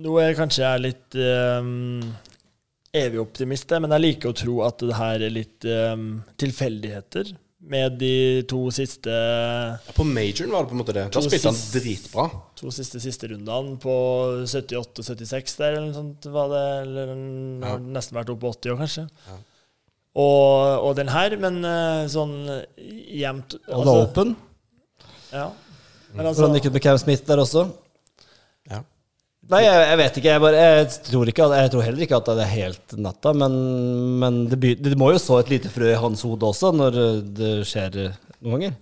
[0.00, 2.00] noe er kanskje er litt um,
[2.96, 6.06] evig optimist, men jeg liker å tro at det her er litt um,
[6.40, 11.04] tilfeldigheter med de to siste Ja, På majoren var det på en måte det.
[11.14, 12.24] Da spilte han dritbra.
[12.58, 13.94] to siste siste rundene på
[14.50, 16.64] 78-76 der, eller noe sånt var det.
[16.82, 19.06] Eller den har nesten vært oppe på 80 år, kanskje.
[19.28, 19.38] Ja.
[20.12, 22.34] Og, og den her, men eh, sånn
[22.76, 24.34] jevnt Og det er åpen.
[25.32, 25.46] Ja.
[26.12, 27.70] Men altså, han gikk ut med Cam Smith der også.
[29.50, 30.30] Nei, jeg, jeg vet ikke.
[30.30, 33.56] Jeg, bare, jeg, tror ikke jeg tror heller ikke at det er helt natta, men,
[34.22, 36.98] men det, by- det må jo så et lite frø i hans hode også, når
[37.40, 37.98] det skjer
[38.38, 38.76] noen ganger.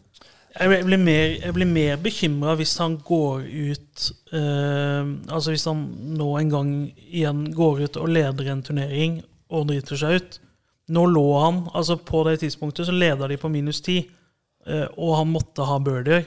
[0.60, 5.84] Jeg blir- mer, jeg mer bekymra hvis han går ut eh, Altså hvis han
[6.18, 6.72] nå en gang
[7.06, 10.40] igjen går ut og leder en turnering og driter seg ut.
[10.90, 14.00] Nå lå han altså På det tidspunktet så leda de på minus 10,
[14.66, 16.26] eh, og han måtte ha birdier.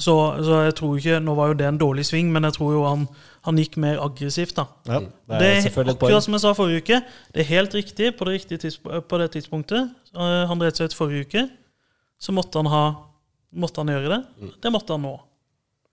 [0.00, 0.14] Så,
[0.46, 2.84] så jeg tror ikke Nå var jo det en dårlig sving, men jeg tror jo
[2.88, 3.02] han,
[3.44, 4.64] han gikk mer aggressivt, da.
[4.88, 7.00] Ja, Det er det er akkurat som jeg sa forrige uke.
[7.34, 9.90] Det er helt riktig på det, riktige på det tidspunktet.
[10.16, 11.42] Eh, Han dreit seg ut forrige uke.
[12.20, 12.84] Så måtte han, ha,
[13.52, 14.50] måtte han gjøre det.
[14.64, 15.14] Det måtte han nå.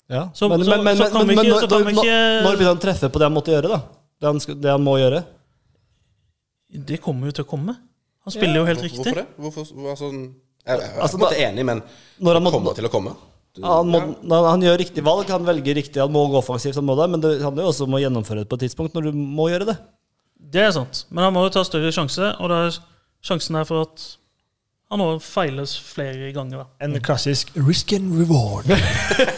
[0.09, 0.29] Ja.
[0.33, 2.71] Så- men, så- men, men, så kan men, vi ikke- kan vi ikke- når begynner
[2.73, 3.81] han å treffe på det han måtte gjøre, da?
[4.21, 5.23] Det han, det han må gjøre?
[6.87, 7.75] Det kommer jo til å komme.
[8.23, 9.03] Han spiller jo helt Hvor- riktig.
[9.03, 9.27] Hvorfor det?
[9.37, 10.31] Hvorfor, altså, jeg,
[10.67, 11.81] jeg, jeg er Altså, en måte da- enig, men
[12.19, 13.15] Når han må- kommer til å komme.
[13.63, 14.13] Han, må, ja.
[14.33, 17.07] han, han gjør riktig valg, han velger riktig, han må gå offensivt, han må det,
[17.13, 19.49] men det handler jo også om å gjennomføre det på et tidspunkt når du må
[19.51, 19.77] gjøre det.
[20.37, 21.05] Det er sant.
[21.09, 22.79] Men han må jo ta større sjanse, og det er
[23.25, 24.05] sjansen er for at
[24.87, 26.61] han òg feiles flere ganger.
[26.61, 26.85] da.
[26.85, 28.69] En klassisk risk and reward.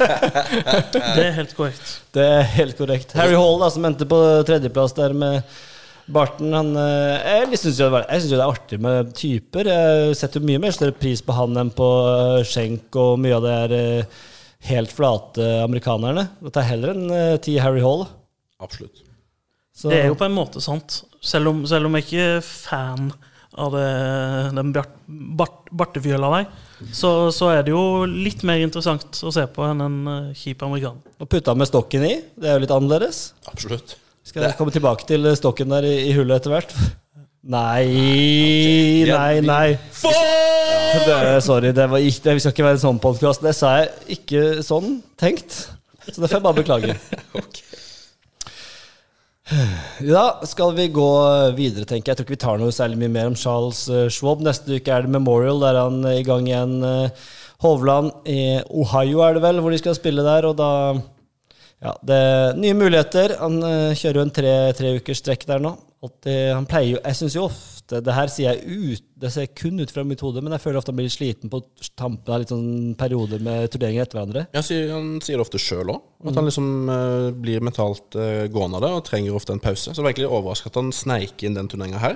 [1.15, 1.95] Det er helt korrekt.
[2.13, 3.15] Det er helt korrekt.
[3.17, 5.41] Harry Hall, da, som endte på tredjeplass der med
[6.10, 9.70] Barton han, eh, Jeg syns jo, jo det er artig med typer.
[9.70, 13.38] Jeg setter jo mye mer større pris på han enn på eh, Schenk og mye
[13.38, 14.18] av det her eh,
[14.72, 16.28] helt flate amerikanerne.
[16.41, 17.45] Det er heller enn T.
[17.45, 18.07] ti Harry Hall.
[18.60, 19.05] Absolutt.
[19.72, 21.03] Så, Det er jo på en måte sant.
[21.24, 23.14] Selv om, selv om jeg ikke er fan
[23.60, 23.86] av det,
[24.57, 24.91] den bart,
[25.39, 26.49] bart, bartefjøla der,
[26.95, 29.97] så, så er det jo litt mer interessant å se på enn en
[30.38, 31.16] kjip amerikaner.
[31.20, 32.14] Og putta med stokken i.
[32.36, 33.24] Det er jo litt annerledes.
[33.51, 33.97] Absolutt.
[34.30, 36.74] Skal jeg komme tilbake til stokken der i, i hullet etter hvert?
[37.50, 39.68] Nei, nei, nei.
[41.08, 41.16] Det,
[41.46, 43.42] sorry, det, var ikke, det vi skal ikke være en sånn podkast.
[43.46, 45.56] Det sa jeg ikke sånn tenkt.
[46.10, 46.98] Så det får jeg bare beklage.
[50.06, 51.08] Ja, skal vi gå
[51.58, 52.14] videre, tenker jeg.
[52.14, 54.44] Jeg tror ikke vi tar noe særlig mye mer om Charles eh, Schwab.
[54.46, 56.76] Neste uke er det Memorial, der han er i gang igjen.
[56.86, 57.32] eh,
[57.66, 60.46] Hovland i Ohio er det vel, hvor de skal spille der.
[60.52, 60.70] Og da
[61.80, 63.38] Ja, det er nye muligheter.
[63.40, 65.78] Han eh, kjører jo en tre, tre ukers strekk der nå.
[66.00, 69.50] Alltid, han pleier jo Jeg syns jo ofte Det her sier jeg ut Det ser
[69.52, 71.60] kun ut fra mitt hode, men jeg føler ofte han blir sliten på
[72.00, 74.46] tampen av litt sånn perioder med turneringer etter hverandre.
[74.56, 74.64] Ja,
[74.94, 76.06] han sier det ofte sjøl òg.
[76.24, 79.90] At han liksom uh, blir mentalt uh, gående av det og trenger ofte en pause.
[79.90, 82.16] Så det var egentlig overrasket at han sneik inn den turneringa her.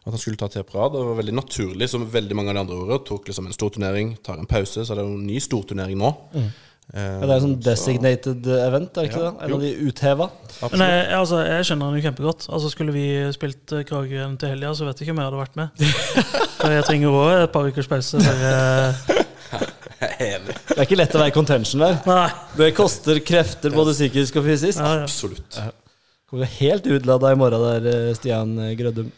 [0.00, 0.94] At han skulle ta tre på rad.
[0.96, 3.02] Det var veldig naturlig, som veldig mange av de andre ordene.
[3.04, 6.00] Tok liksom en stor turnering, tar en pause, så er det jo en ny storturnering
[6.00, 6.12] nå.
[6.40, 6.48] Eh,
[6.90, 9.44] Ja, det er jo sånn designated event, er ikke Ja, det?
[9.46, 10.26] En av de utheva.
[10.72, 12.46] Men jeg, altså, jeg skjønner den jo kjempegodt.
[12.50, 13.04] Altså, skulle vi
[13.36, 15.84] spilt eh, Kragerø til helga, så vet jeg ikke om jeg hadde vært med.
[16.60, 18.22] For jeg trenger òg et par ukers pause.
[18.26, 19.16] For, eh.
[20.10, 21.96] Det er ikke lett å være i contention der.
[22.08, 22.26] nei.
[22.56, 24.80] Det koster krefter både psykisk og fysisk.
[24.80, 25.06] Ja, ja.
[25.06, 25.58] Absolutt.
[26.30, 29.10] Kommer helt utlada i morgen der, eh, Stian Grødum.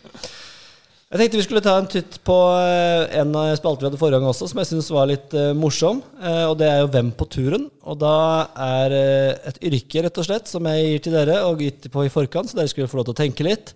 [1.12, 4.16] Jeg tenkte vi skulle ta en titt på eh, en av spaltene vi hadde forrige
[4.16, 5.98] gang også, som jeg syns var litt eh, morsom.
[6.16, 7.66] Eh, og det er jo Hvem på turen?
[7.84, 8.12] Og da
[8.64, 8.94] er
[9.50, 12.48] et yrke, rett og slett, som jeg gir til dere, og gitt på i forkant,
[12.48, 13.74] så dere skulle få lov til å tenke litt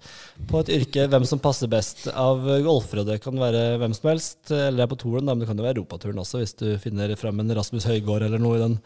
[0.49, 3.05] på et yrke hvem som passer best av golfere.
[3.05, 5.61] Det kan være hvem som helst, eller det er på turen, da, men det kan
[5.61, 8.79] jo være europaturen også, hvis du finner fram en Rasmus Høygård eller noe i den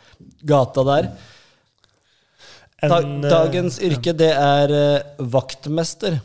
[0.51, 1.13] gata der.
[2.83, 4.75] En, dagens yrke, det er
[5.39, 6.19] vaktmester.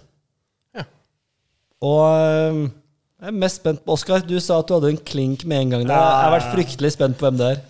[1.86, 2.60] Og eh,
[3.22, 4.26] jeg er mest spent på Oskar.
[4.26, 5.86] Du sa at du hadde en klink med en gang.
[5.88, 5.96] der.
[5.96, 7.64] Jeg har vært fryktelig spent på hvem det er.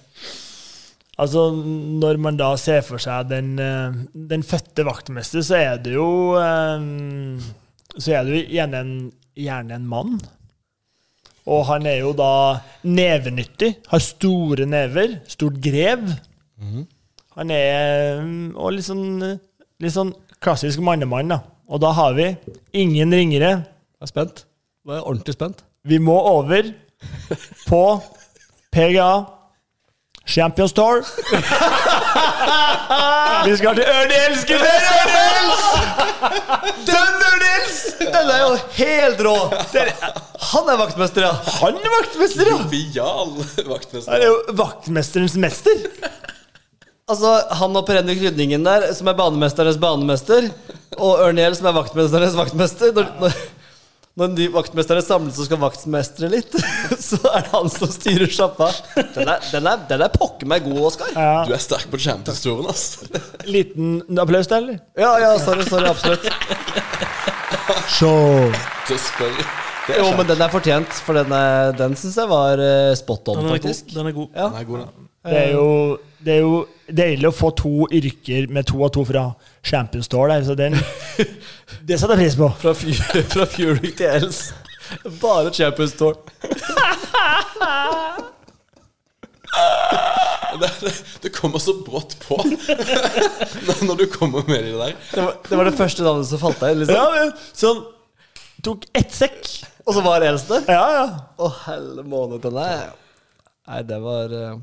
[1.21, 3.99] Altså, når man da ser for seg den, eh,
[4.31, 7.45] den fødte vaktmester, så er det jo eh,
[7.95, 8.95] Så er det jo gjerne en,
[9.39, 10.17] gjerne en mann.
[11.45, 13.75] Og han er jo da nevenyttig.
[13.91, 15.19] Har store never.
[15.29, 16.09] Stort grev.
[17.35, 19.21] Han er mm, og litt sånn,
[19.83, 20.11] litt sånn
[20.43, 21.39] klassisk mannemann, da.
[21.69, 22.31] Og da har vi
[22.81, 23.53] ingen ringere.
[23.95, 24.45] Jeg er spent.
[24.85, 25.63] Jeg er ordentlig spent.
[25.87, 26.71] Vi må over
[27.67, 27.81] på
[28.75, 29.23] PGA
[30.27, 31.05] Champions Tour.
[33.45, 33.85] Vi skal til!
[33.85, 34.45] Ørnils!
[36.89, 37.79] Den Ørnils!
[38.01, 39.35] Den er jo helt rå!
[40.51, 41.33] Han er vaktmester, ja.
[41.61, 42.57] Han er vaktmester, ja!
[42.57, 43.35] Jovial
[43.69, 44.11] vaktmester.
[44.11, 45.77] Han er jo vaktmesterens mester.
[47.05, 50.49] Altså, Han og Per Henrik Rydningen der, som er banemesternes banemester,
[50.97, 53.35] og Ørniel, som er vaktmesternes vaktmester Når, når,
[54.15, 56.53] når de vaktmesterne samles og skal vaktmestre litt,
[57.09, 58.69] så er det han som styrer sjappa.
[59.17, 61.09] Den er, den er, den er pokker meg god, Oskar.
[61.15, 62.85] Ja, Du er sterk på Champions-turen, ass.
[63.55, 64.79] liten applaus der, eller?
[64.95, 66.23] Ja, ja, sorry, sorry, absolutt.
[67.97, 68.51] Show.
[68.87, 69.33] Så spør
[69.87, 72.93] Det er Jo, men den er fortjent, for den, er- den syns jeg var eh,
[72.97, 73.59] spot on, Den er god.
[73.59, 73.91] faktisk.
[73.97, 74.29] Den er god.
[74.33, 74.47] Ja.
[74.53, 75.04] Den er god.
[75.25, 79.05] Det er jo, det er jo deilig å få to yrker med to og to
[79.07, 79.25] fra
[79.65, 80.77] Champions Tour der, så den
[81.87, 82.51] Det setter jeg pris på.
[82.61, 82.73] Fra,
[83.33, 84.41] fra Furyk til Els.
[85.21, 86.19] Bare Champions Tour.
[90.55, 90.91] Det, det,
[91.23, 94.93] det kommer så brått på når, du kommer med det der.
[95.11, 97.15] Det var, det var det første navnet som falt deg inn, liksom.
[97.19, 97.81] Ja, sånn
[98.63, 99.41] Tok ett sekk.
[99.85, 100.61] Og så var det det?
[100.71, 101.03] Ja, ja.
[101.37, 102.95] Å, helle måned, den der.
[103.67, 104.55] Nei, det var uh,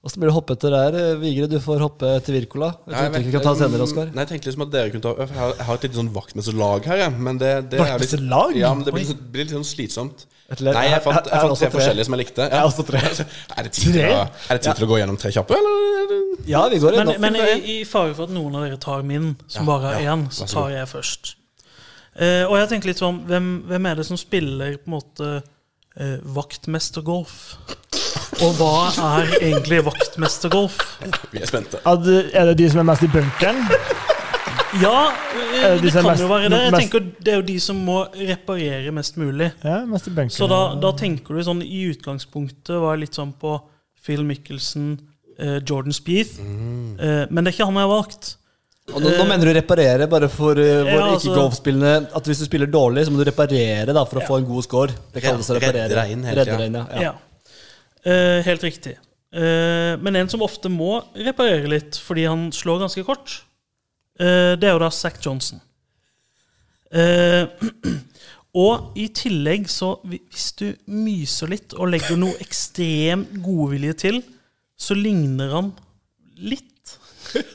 [0.00, 0.94] Åssen blir det å hoppe etter der?
[0.96, 2.70] Eh, Vigre, du får hoppe til Wirkola.
[2.88, 3.10] Jeg.
[3.12, 6.88] Jeg tenkte liksom at dere kunne ta Jeg har, jeg har et lite sånn vaktmesterlag
[6.88, 7.16] her, jeg.
[7.28, 8.14] Men det, det er litt,
[8.56, 10.24] ja, men det blir, litt- blir litt sånn slitsomt.
[10.50, 11.74] Nei, jeg fant, jeg jeg har fant tre tre.
[11.76, 12.46] forskjellige som jeg likte.
[12.50, 13.02] Jeg har også tre.
[13.60, 16.24] Er det tid, til å, er det tid til å gå gjennom tre kjappe, eller?
[16.48, 19.34] Ja, vi går Men, men i, i fare for at noen av dere tar min,
[19.46, 21.36] som Ja, bare ja, én, så tar jeg først.
[22.16, 25.28] Uh, og jeg tenker litt sånn hvem, hvem er det som spiller på en måte
[25.98, 27.56] eh, vaktmestergolf?
[28.40, 30.78] Og hva er egentlig vaktmestergolf?
[31.32, 31.80] Vi er spente.
[31.86, 33.64] At, er det de som er mest i bunkeren?
[34.80, 35.10] Ja,
[35.50, 36.58] Eh, det kan mest- jo være det.
[36.62, 39.50] Jeg tenker Det er jo de som må reparere mest mulig.
[39.64, 40.30] Ja, mest i bunkeren.
[40.30, 43.60] Så da, da tenker du sånn I utgangspunktet var jeg litt sånn på
[44.00, 45.00] Phil Mickelson,
[45.38, 46.38] eh, Jordan Spieth.
[46.38, 48.36] Eh, men det er ikke han jeg har valgt.
[48.94, 52.46] Og nå, nå mener du reparere, bare for uh, Ja, altså- ikke-golfspillende At hvis du
[52.48, 54.96] spiller dårlig, så må du reparere da, for å få en god score.
[55.14, 56.00] Det kalles å Redde reparere.
[56.00, 56.86] deg inn helt, Redde deg inn, ja.
[56.90, 57.00] ja.
[57.10, 57.14] Ja.
[58.10, 58.96] Eh, helt riktig.
[59.30, 63.36] Uh, men en som ofte må reparere litt fordi han slår ganske kort,
[64.18, 65.60] uh, det er jo da Zack Johnson.
[66.90, 67.46] Eh,
[68.64, 74.22] og i tillegg, så hvis du myser litt og legger noe ekstrem godvilje til,
[74.80, 75.70] så ligner han
[76.40, 76.66] litt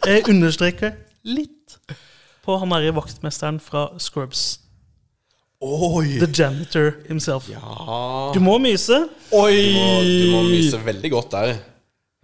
[0.05, 0.93] Jeg understreker
[1.25, 1.77] litt
[2.45, 4.59] på han derre vaktmesteren fra Scrubs.
[5.65, 6.19] Oi!
[6.21, 7.47] The janitor himself.
[7.49, 7.61] Ja.
[8.35, 8.99] Du må myse.
[9.33, 9.53] Oi!
[9.55, 11.55] Du må, du må myse veldig godt der.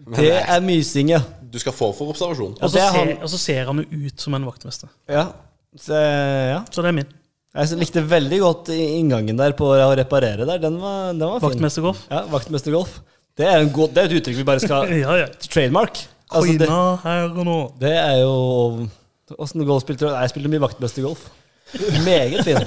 [0.01, 1.21] Men Det nei, er mysing, ja.
[1.51, 2.55] du skal få for observasjon.
[2.57, 4.89] Og så, er ser, han- og så ser han jo ut som en vaktmester.
[5.09, 5.29] ja.
[5.79, 6.57] Så, ja.
[6.67, 7.11] Så det er min.
[7.55, 10.57] Jeg likte veldig godt inngangen der på å reparere der.
[10.59, 11.45] Den var, den var fin.
[11.47, 12.01] Vaktmestergolf.
[12.11, 12.97] Ja, Vaktmestergolf.
[13.39, 15.29] Det er, en god, det er et uttrykk vi bare skal Ja, ja.
[15.47, 16.01] trademark.
[16.31, 16.67] Altså, det,
[17.03, 17.59] her og nå.
[17.81, 18.35] det er jo
[19.39, 20.11] Åssen golf spilte du?
[20.11, 21.21] Jeg spilte mye vaktmestergolf.
[22.03, 22.59] Meget fin.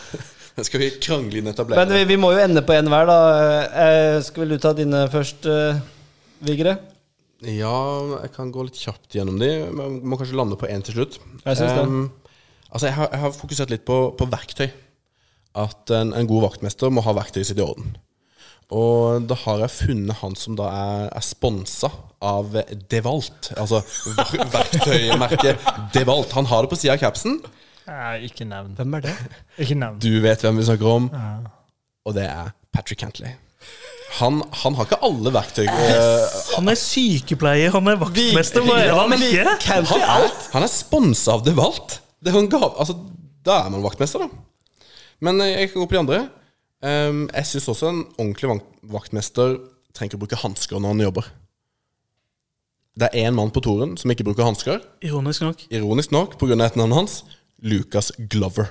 [0.66, 3.16] Skal vi krangle inn Men vi, vi må jo ende på en hver, da.
[3.66, 5.82] Eh, skal vel du ta dine først, eh,
[6.46, 6.78] Vigre?
[7.44, 7.76] Ja,
[8.22, 9.50] jeg kan gå litt kjapt gjennom de.
[9.68, 11.18] Men må kanskje lande på én til slutt.
[11.42, 11.84] Jeg synes det.
[11.84, 12.08] Um,
[12.70, 14.70] altså, jeg har, jeg har fokusert litt på, på verktøy.
[15.56, 17.92] At en, en god vaktmester må ha verktøyet sitt i orden.
[18.74, 21.90] Og da har jeg funnet han som da er, er sponsa
[22.26, 22.56] av
[22.90, 23.52] Devalt.
[23.54, 23.82] Altså
[24.50, 25.62] verktøymerket
[25.94, 26.34] Devalt.
[26.34, 27.38] Han har det på sida av capsen.
[27.86, 28.74] Nei, ikke nevn.
[28.74, 29.16] Hvem er det?
[29.62, 30.00] Ikke nevn.
[30.02, 31.10] Du vet hvem vi snakker om.
[32.06, 33.36] Og det er Patrick Cantley.
[34.16, 35.66] Han, han har ikke alle verktøy.
[35.66, 36.36] Yes.
[36.56, 38.64] Han er sykepleier, han er vaktmester.
[38.64, 39.56] Hva er han ikke?
[39.66, 40.46] Han er, alt.
[40.54, 41.98] han er sponsa av Devalt.
[42.24, 42.70] Det er gave.
[42.80, 42.96] Altså,
[43.46, 44.86] da er man vaktmester, da.
[45.26, 46.20] Men eh, jeg kan gå på de andre.
[46.84, 48.60] Ehm, jeg syns også en ordentlig
[48.92, 49.56] vaktmester
[49.96, 51.28] trenger ikke å bruke hansker når han jobber.
[52.96, 54.80] Det er én mann på toren som ikke bruker hansker.
[55.04, 55.64] Ironisk nok.
[55.72, 56.56] Ironisk nok, pga.
[56.56, 57.16] etternavnet hans.
[57.64, 58.70] Lucas Glover.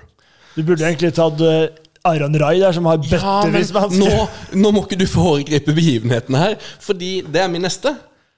[0.55, 1.67] Du burde egentlig tatt uh,
[2.05, 4.01] Aron Rai der, som har bøttevis med hansker.
[4.01, 7.95] nå, nå må ikke du foregripe begivenhetene her, fordi det er min neste.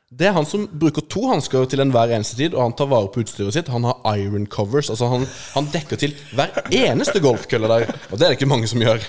[0.08, 3.12] Det er han som bruker to hansker til enhver eneste tid, og han tar vare
[3.12, 3.72] på utstyret sitt.
[3.72, 4.88] Han har iron covers.
[4.90, 8.72] Altså han, han dekker til hver eneste golfkølle der, og det er det ikke mange
[8.72, 9.04] som gjør.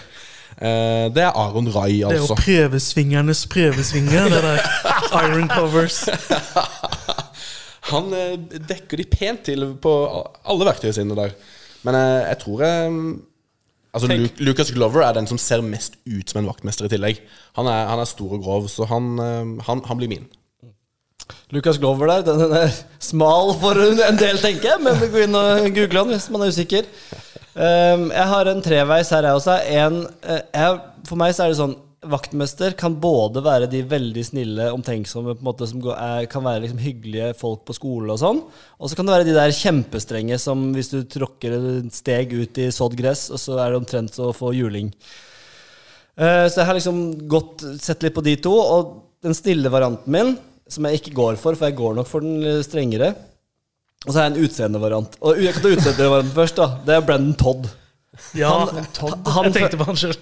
[0.59, 2.39] Eh, det er Aron Rai, Det er jo altså.
[2.41, 4.59] prøvesvingernes prøvesvinger, det der.
[5.23, 6.09] Iron covers.
[7.93, 8.35] Han eh,
[8.69, 9.93] dekker de pent til på
[10.45, 11.37] alle verktøyene sine der.
[11.87, 12.95] Men eh, jeg tror jeg
[13.97, 17.23] Altså Luke, Lucas Glover er den som ser mest ut som en vaktmester i tillegg.
[17.57, 19.17] Han er, han er stor og grov, så han,
[19.65, 20.27] han, han blir min.
[21.51, 22.27] Lucas Glover der.
[22.27, 22.69] Den er
[23.01, 26.53] smal for en del, tenker jeg, men gå inn og google han hvis man er
[26.53, 26.91] usikker.
[27.55, 29.59] Um, jeg har en treveis her, jeg også.
[29.73, 31.79] En, eh, jeg, for meg så er det sånn
[32.09, 36.63] Vaktmester kan både være de veldig snille, omtenksomme, på en måte som er, kan være
[36.63, 38.39] liksom hyggelige folk på skole og sånn.
[38.79, 42.61] Og så kan det være de der kjempestrenge som hvis du tråkker et steg ut
[42.63, 44.93] i sådd gress, og så er det omtrent så å få juling.
[46.15, 48.95] Uh, Så jeg har liksom gått, sett litt på de to, og
[49.27, 50.37] den stille varianten min,
[50.71, 53.17] som jeg ikke går for, for jeg går nok for den strengere.
[54.07, 55.19] Og så har jeg en utseendevariant.
[55.27, 56.67] Og jeg kan ta utseendevarianten først, da.
[56.87, 57.69] Det er Brendan Todd.
[58.35, 60.15] Ja, Han, jeg tenkte på han sjøl.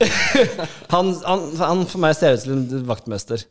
[0.94, 3.44] han, han, han for meg ser ut som en vaktmester.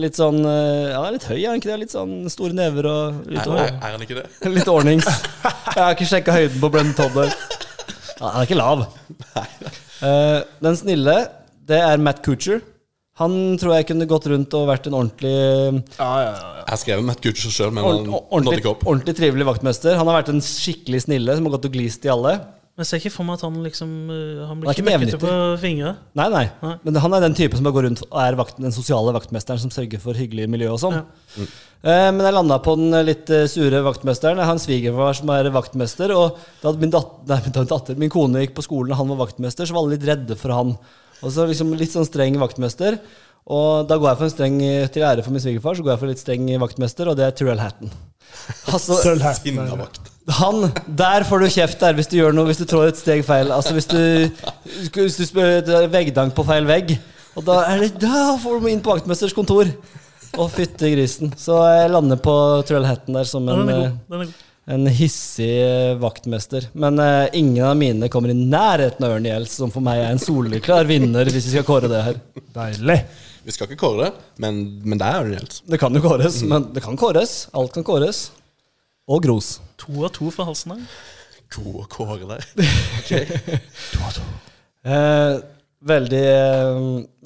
[0.00, 1.76] Litt sånn Ja, Han er litt høy, er han ikke det?
[1.82, 4.24] Litt sånn store never og litt, Er, er, er han ikke det?
[4.56, 5.08] litt ordnings.
[5.44, 7.18] Jeg har ikke sjekka høyden på Brendan Todd.
[7.18, 7.36] der.
[8.22, 8.86] Han er ikke lav.
[9.36, 9.46] Nei
[10.00, 11.16] den snille,
[11.68, 12.62] det er Matt Coocher.
[13.20, 16.54] Han tror jeg kunne gått rundt og vært en ordentlig Ja, ja, ja.
[16.70, 18.86] Jeg skrev skrevet Matt Kutcher sjøl, men han nådde ikke opp.
[18.86, 19.98] ordentlig trivelig vaktmester.
[20.00, 22.38] Han har vært en skikkelig snille som har gått og glist i alle.
[22.80, 25.18] Men jeg ser ikke for meg at han liksom eh, Han blir han ikke ikke
[25.20, 25.90] på fingre.
[26.16, 26.76] Nei, nei, Nei.
[26.86, 29.60] Men han er den type som bare går rundt og er vakten, den sosiale vaktmesteren
[29.60, 30.96] som sørger for hyggelig miljø og sånn.
[30.96, 31.44] Ja.
[31.82, 34.40] Eh, men jeg landa på den litt eh, sure vaktmesteren.
[34.40, 36.14] Jeg har en svigerfar som er vaktmester.
[36.16, 39.26] Og da min, datter, nei, min, datter, min kone gikk på skolen og han var
[39.26, 40.72] vaktmester, så var alle litt redde for han.
[41.20, 43.00] Og så liksom litt sånn streng vaktmester.
[43.50, 44.56] Og da går jeg for en streng
[44.94, 47.36] til ære for min svigerfar, så går jeg for litt streng vaktmester, og det er
[47.36, 47.92] Turell Hatton.
[48.70, 48.98] Altså.
[49.40, 50.10] Sinnavakt.
[50.38, 53.24] han, Der får du kjeft der hvis du gjør noe, hvis du trår et steg
[53.26, 53.50] feil.
[53.54, 53.98] Altså Hvis du,
[54.94, 56.94] hvis du spør veggdank på feil vegg.
[57.38, 59.70] Og da er det Da får du inn på vaktmesters kontor.
[60.30, 61.32] Å, fytti grisen.
[61.38, 62.34] Så jeg lander på
[62.68, 63.98] Truell Hatton der som Ja, en, den er eh, god.
[64.06, 64.46] Den er god.
[64.70, 65.50] En hissig
[66.00, 66.68] vaktmester.
[66.72, 70.12] Men uh, ingen av mine kommer i nærheten av Ørn Gjelds, som for meg er
[70.14, 72.20] en soleklar vinner, hvis vi skal kåre det her.
[72.54, 73.00] Deilig.
[73.46, 75.62] Vi skal ikke kåre det, men, men det er Ørn Gjelds.
[75.66, 77.38] Det kan jo kåres, men det kan kåres.
[77.56, 78.28] Alt kan kåres.
[79.10, 79.56] Og Gros.
[79.80, 80.98] To av to fra halsen her.
[81.58, 82.44] å kåre der.
[84.80, 85.34] Eh,
[85.84, 86.78] veldig, eh,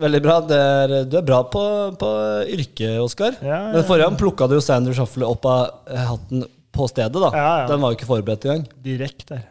[0.03, 0.40] veldig bra.
[0.42, 1.61] Det er, du er bra på,
[2.01, 2.09] på
[2.51, 3.36] yrket, Oskar.
[3.38, 3.68] Ja, ja.
[3.76, 6.42] Den forrige gang plukka du jo Sander Shuffle opp av hatten
[6.75, 7.14] på stedet.
[7.14, 7.66] da Ja, ja.
[7.70, 8.66] Den var jo ikke forberedt engang.
[8.85, 9.51] Direkte der.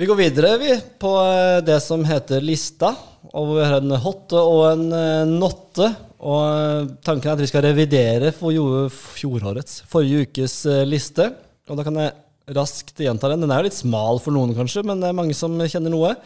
[0.00, 2.94] Vi går videre vi på eh, det som heter lista.
[3.32, 5.90] Og vi har en hotte og en eh, notte.
[6.22, 11.28] Og eh, tanken er at vi skal revidere for fjorårets, forrige ukes liste.
[11.68, 12.16] Og da kan jeg
[12.56, 13.44] raskt gjenta den.
[13.44, 16.16] Den er jo litt smal for noen, kanskje, men det er mange som kjenner noe.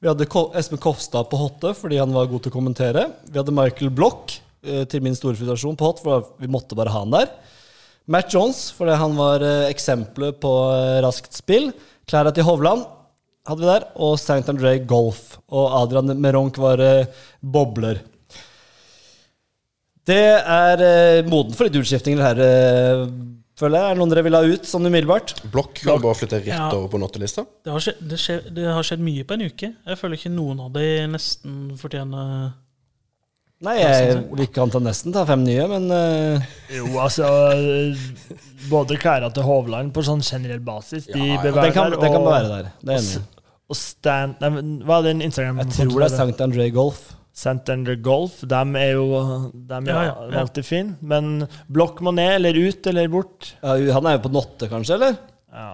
[0.00, 0.26] Vi hadde
[0.56, 3.04] Espen Kofstad på hotte fordi han var god til å kommentere.
[3.28, 6.92] Vi hadde Michael Bloch, eh, til min store frustrasjon, på hot, for vi måtte bare
[6.94, 7.28] ha han der.
[8.10, 11.68] Matt Jones, fordi han var eh, eksempelet på eh, raskt spill.
[12.10, 12.82] Klæra til Hovland
[13.48, 14.42] hadde vi der, og St.
[14.50, 15.36] André Golf.
[15.50, 17.06] Og Adrian Meronk var eh,
[17.40, 18.02] bobler.
[20.10, 23.04] Det er eh, moden for litt utskiftinger her, eh,
[23.60, 23.84] føler jeg.
[23.90, 25.34] Er det noen dere vil ha ut sånn umiddelbart?
[25.52, 26.70] Blokk kan bare flytte rett Ja.
[26.74, 27.44] over på nottelista.
[27.64, 28.18] Det har, skjedd, det,
[28.56, 29.70] det har skjedd mye på en uke.
[29.86, 32.50] Jeg føler ikke noen av de nesten fortjener
[33.60, 36.44] Nei, jeg vil ikke anta nesten ta fem nye, men uh...
[36.72, 37.26] Jo, altså
[38.70, 41.96] Både klærne til Hovland på sånn generell basis, de Ja, de bør være den der.
[42.00, 42.70] den kan være der.
[42.80, 43.22] Det er enig.
[43.70, 44.50] Og Stan nei,
[44.88, 45.60] Hva er den Instagram?
[45.62, 46.44] Jeg tror det er St.
[46.46, 47.02] André Golf.
[47.36, 47.68] St.
[47.72, 48.40] André Golf.
[48.48, 49.04] De er jo
[49.54, 50.40] de er Ja, ja, ja.
[50.40, 50.96] alltid fine.
[51.12, 53.52] Men blokk må ned, eller ut, eller bort.
[53.62, 55.20] Ja, han er jo på Notte, kanskje, eller?
[55.52, 55.70] Ja.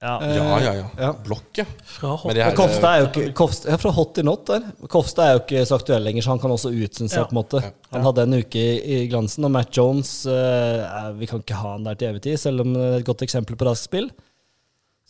[0.00, 0.14] Ja.
[0.24, 0.86] Eh, Ja, ja, ja.
[0.98, 1.10] ja.
[1.24, 1.64] Blokk, ja.
[1.84, 4.62] fra Men her- Kofstad er jo ikke Kofstad, ja, fra hot til not der.
[4.88, 7.12] Kofstad er jo ikke så aktuell lenger, så han kan også ut, seg.
[7.18, 7.24] Ja.
[7.28, 11.26] på en måte Han hadde en uke i, i glansen, og Matt Jones eh, Vi
[11.30, 13.56] kan ikke ha han der til evig tid, selv om det er et godt eksempel
[13.60, 14.10] på raskt spill.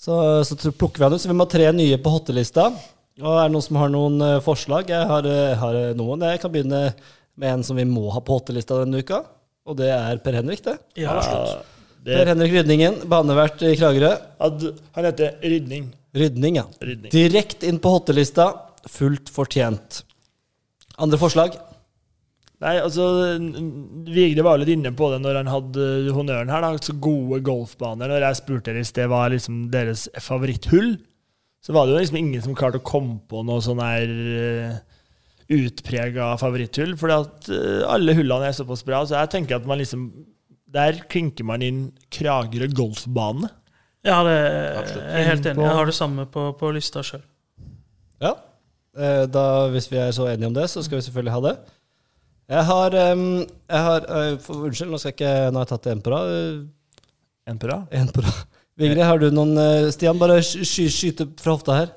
[0.00, 0.14] Så,
[0.48, 1.20] så plukker vi han ut.
[1.20, 2.70] Så vi må ha tre nye på hottelista.
[3.20, 4.88] Og er det noen som har noen eh, forslag?
[4.88, 6.22] Jeg har, eh, har noen.
[6.24, 6.86] Jeg kan begynne
[7.36, 9.22] med en som vi må ha på hottelista denne uka.
[9.68, 10.78] Og det er Per Henrik, det.
[10.98, 11.18] Ja,
[12.04, 14.14] Ja, Per Henrik Rydningen, banevert i Kragerø.
[14.40, 15.90] Ad- han heter Rydning.
[16.16, 16.64] Rydning, ja.
[16.80, 17.12] Rydning.
[17.12, 18.46] Direkt inn på hottelista.
[18.88, 20.02] Fullt fortjent.
[21.00, 21.58] Andre forslag?
[22.60, 23.04] Nei, altså
[24.12, 26.64] Vigre var litt inne på det når han hadde honnøren her.
[26.64, 28.08] da, så Gode golfbaner.
[28.10, 30.98] Når jeg spurte dere i sted hva liksom deres favoritthull,
[31.64, 34.76] så var det jo liksom ingen som klarte å komme på noe sånn her uh,
[35.50, 36.94] utprega favoritthull.
[37.12, 39.02] at eh, alle hullene er såpass bra.
[39.04, 40.10] Så jeg tenker at man liksom
[40.70, 41.80] Der klinker man inn
[42.14, 43.48] Kragerø golfbane.
[44.06, 45.64] ja det, jeg er helt enig.
[45.66, 47.22] Jeg har det samme på, på lista sjøl.
[48.22, 48.34] Ja.
[48.96, 51.56] Eh, Da, hvis vi er så enige om det, så skal vi selvfølgelig ha det.
[52.50, 54.06] Jeg har, jeg har
[54.42, 56.32] for, Unnskyld, nå skal jeg ikke Nå har jeg tatt en på rad.
[57.46, 57.84] En på rad.
[57.94, 58.40] En på rad.
[58.80, 61.92] Vigre, har du noen Stian, bare sky, sky, skyte fra hofta her.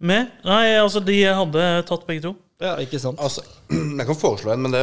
[0.00, 0.28] Med?
[0.46, 2.34] Nei, altså, de jeg hadde tatt begge to.
[2.62, 3.18] Ja, ikke sant?
[3.22, 3.42] Altså,
[3.98, 4.82] jeg kan foreslå en, men det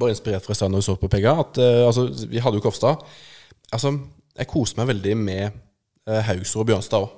[0.00, 1.36] bare inspirert fra vi så på Pegga.
[1.44, 3.04] At, uh, altså, vi hadde jo Kofstad.
[3.72, 3.94] Altså,
[4.36, 5.46] jeg koser meg veldig med
[6.08, 7.14] uh, Haugsrud og Bjørnstad òg.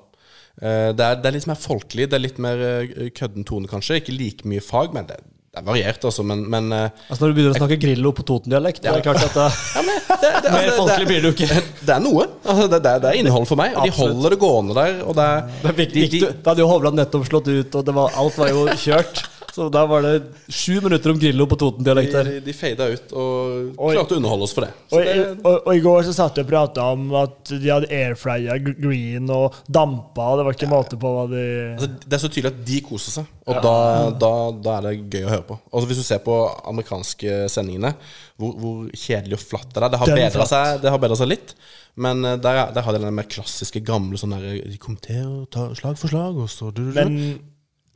[0.59, 4.01] det, er, det er litt mer folkelig, det er litt mer uh, kødden tone, kanskje.
[4.03, 6.23] Ikke like mye fag, men det, det er variert, altså.
[6.27, 9.25] Men, men eh, Altså Når du begynner å snakke Grillo på Toten-dialekt, det er klart
[9.25, 9.47] at det,
[9.79, 11.63] ja, men det, det, Mer altså, folkelig blir du ikke.
[11.89, 12.27] det er noe.
[12.45, 13.75] Altså, det, det, det er innhold for meg.
[13.75, 15.01] Og de holder det gående der.
[15.07, 17.89] Og det er, Da fikk- de, de, da hadde jo Hovland nettopp slått ut, og
[17.89, 19.25] det var, alt var jo kjørt.
[19.59, 20.13] Så da var det
[20.55, 22.29] sju minutter om Grillo på Toten-dialekt der.
[22.31, 24.71] de, de fada ut og klarte å underholde oss for det.
[24.93, 27.73] Så Og, det og, og i går så satt vi og prata om at de
[27.75, 30.29] hadde airfrya green og dampa.
[30.39, 31.43] Det var ikke måte på hva de
[31.75, 33.75] Altså, det er så tydelig at de koser seg, og da,
[34.23, 34.31] da,
[34.63, 35.59] da er det gøy å høre på.
[35.73, 36.39] Altså, hvis du ser på
[36.71, 37.93] amerikanske sendingene,
[38.39, 41.55] hvor, hvor kjedelig og flatt det er Det har bedra seg, bedret seg litt,
[41.99, 44.79] men eh, der, er- der har de den mer klassiske, gamle sånn derre De
[45.27, 46.99] å ta slag for slag, og så du, du, du.
[47.01, 47.41] Men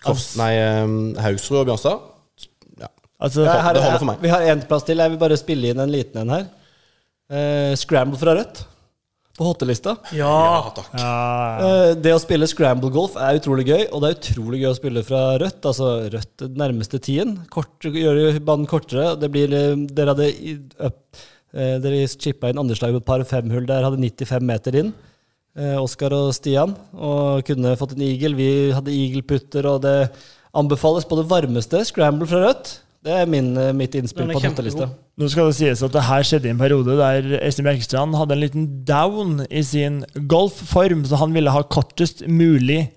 [0.05, 0.53] Kost, Nei,
[1.23, 2.01] Haugsrud og Bjørnstad.
[2.81, 2.89] Ja.
[3.21, 4.21] altså det, har- det holder for meg.
[4.23, 4.99] Vi har én plass til.
[4.99, 6.47] Jeg vil bare spille inn en liten en her.
[7.33, 8.65] Eh, scramble fra Rødt.
[9.33, 9.95] På hottelista.
[10.13, 10.71] Ja.
[10.77, 10.91] takk.
[10.99, 11.13] ja,
[11.65, 14.77] Eh, det å spille scramble golf er utrolig gøy, og det er utrolig gøy å
[14.77, 15.63] spille fra rødt.
[15.65, 17.39] Altså rødt den nærmeste tiden.
[17.51, 19.15] Kort, gjør banen kortere.
[19.19, 21.17] Det blir, eh, dere hadde i- up,
[21.55, 24.93] eh, Dere chippa inn andreslag på et par femhull der, hadde 95 meter inn.
[25.53, 28.37] Eh, Oskar og Stian, og kunne fått en eagle.
[28.39, 29.97] Vi hadde eagle-putter, og det
[30.57, 31.83] anbefales på det varmeste.
[31.85, 32.79] Scramble fra rødt.
[33.03, 34.95] Det er min, eh, mitt innspill er på kjempegod.
[35.19, 38.33] Nå skal det sies at det her skjedde i en periode der Øystein Bjerkestrand hadde
[38.33, 42.93] en liten down i sin golfform, så han ville ha kortest mulig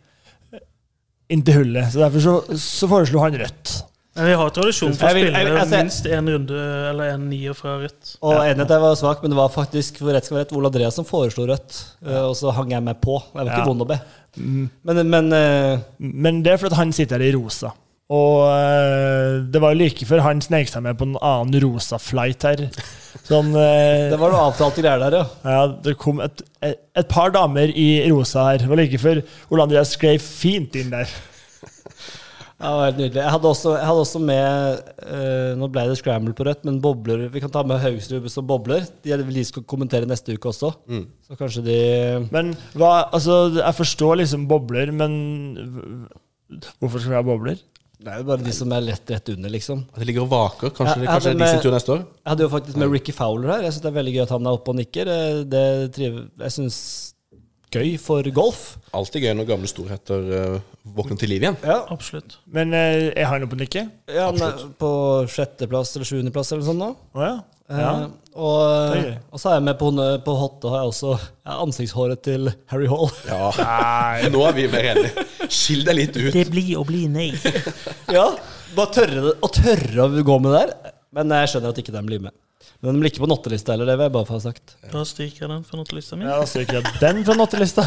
[1.28, 1.91] inntil hullet.
[1.91, 3.82] Så derfor så, så foreslo han rødt.
[4.16, 6.59] Men vi har tradisjon for å Jeg vil- spille jeg vil- altså- minst én runde
[6.89, 8.18] eller en nier fra rødt.
[8.24, 10.68] Og enighet jeg var svak, men det var faktisk for rett skal være rett, Ole
[10.72, 11.82] Andreas som foreslo rødt.
[12.05, 13.22] Eh, Og så hang jeg meg på.
[13.36, 13.66] Jeg var ikke Ja.
[13.66, 13.99] vond å be.
[14.38, 17.72] Men, men uh, Men det er fordi han sitter her i rosa.
[18.09, 21.97] Og uh, det var jo like før han snek seg med på en annen rosa
[21.97, 22.55] flight her.
[23.28, 25.26] Sånn uh, Det var noe avtalte greier der, ja.
[25.43, 28.57] Ja, det kom et, et, et par damer i rosa her.
[28.59, 31.07] Det var like før Ole Andreas skrev fint inn der.
[32.56, 33.20] Ja, det var helt nydelig.
[33.20, 34.78] Jeg hadde også, jeg hadde også med
[35.12, 38.47] uh, Nå ble det scramble på rødt, men bobler Vi kan ta med Haugsrud som
[38.47, 38.86] bobler.
[39.03, 40.72] De er- de skal kommentere neste uke også.
[41.28, 41.80] Så kanskje de
[42.32, 45.12] Men hva Altså, jeg forstår liksom bobler, men
[46.80, 47.60] hvorfor skal vi ha bobler?
[48.06, 49.80] Det er jo bare de som er lett rett under, liksom.
[49.93, 50.70] At de ligger og vaker.
[50.76, 52.01] Kanskje, ja, kanskje med, det er de sin tur neste år?
[52.06, 53.62] Jeg hadde jo faktisk med Ricky Fowler her.
[53.66, 55.12] Jeg syns det er veldig gøy at han er oppe og nikker.
[55.16, 55.64] Eh, Det
[55.95, 56.78] triver, jeg syns
[57.76, 58.62] gøy for golf.
[58.93, 61.57] Alltid gøy når gamle storheter uh, våkner til liv igjen.
[61.65, 62.38] Ja, Absolutt.
[62.53, 63.89] Men eh, jeg har noe på nikket.
[64.11, 64.91] ja han er på
[65.31, 66.91] sjetteplass eller sjuendeplass eller noe sånt nå.
[67.17, 67.36] Å ja.
[67.65, 68.03] Eh,
[68.36, 68.59] og,
[68.93, 69.13] Det er gøy.
[69.33, 69.89] og så er jeg med på,
[70.27, 73.09] på hotte, har jeg også ja, ansiktshåret til Harry Hall.
[73.31, 74.29] Ja, Nei.
[74.36, 75.25] Nå er vi mer enige.
[75.49, 76.31] Skill deg litt ut.
[76.36, 77.31] Det blir å bli nei.
[78.17, 78.27] ja,
[78.77, 80.75] bare tørre det, og tørre å gå med der.
[81.15, 82.36] Men jeg skjønner at ikke den blir med.
[82.83, 84.75] Men de blir ikke på nottelista heller, det vil jeg bare få sagt.
[84.91, 86.27] Da stryker jeg den fra nattelista mi.
[86.27, 87.86] Ja, da stryker jeg den fra nattelista.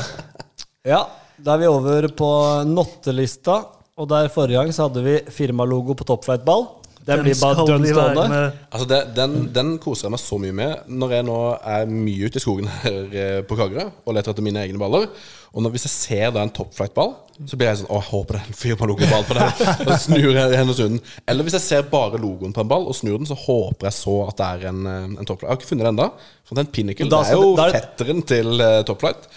[0.89, 1.05] Ja,
[1.45, 2.31] da er vi over på
[2.69, 3.63] nottelista.
[3.99, 6.69] Og der forrige gang så hadde vi firmalogo på toppflightball.
[7.09, 8.41] Den, blir bare dønn stående.
[8.69, 11.39] Altså det, den, den koser jeg meg så mye med når jeg nå
[11.73, 15.09] er mye ute i skogen her eh, på Kragerø og leter etter mine egne baller.
[15.59, 18.37] Og når, hvis jeg ser da en topflight-ball, så blir jeg sånn Å, jeg håper
[18.37, 19.49] det er en firmalogoball på den.
[19.87, 21.17] Og så snur jeg henne under.
[21.31, 23.97] Eller hvis jeg ser bare logoen på en ball og snur den, så håper jeg
[23.99, 25.49] så at det er en, eh, en topflight.
[25.49, 26.09] Jeg har ikke funnet den ennå.
[26.47, 29.29] For den Pinnacle Da det er jo det- da er fetteren til uh, topflight.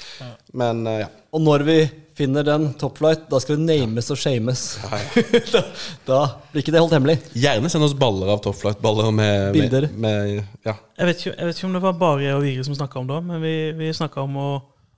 [0.61, 1.09] Men uh, ja.
[1.33, 1.77] Og når vi
[2.21, 4.63] finner den topflight, da skal vi names og shames.
[5.53, 5.61] da,
[6.05, 6.19] da
[6.51, 7.17] blir ikke det holdt hemmelig.
[7.33, 9.87] Gjerne send oss baller av topflight-baller med Bilder.
[9.93, 10.01] Med,
[10.35, 10.75] med, ja.
[10.99, 13.01] Jeg vet, ikke, jeg vet ikke om det var bare jeg og Vigre som snakka
[13.01, 14.49] om det, men vi, vi snakka om å,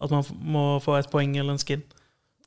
[0.03, 0.23] at man
[0.53, 1.83] må få et poeng eller en skin.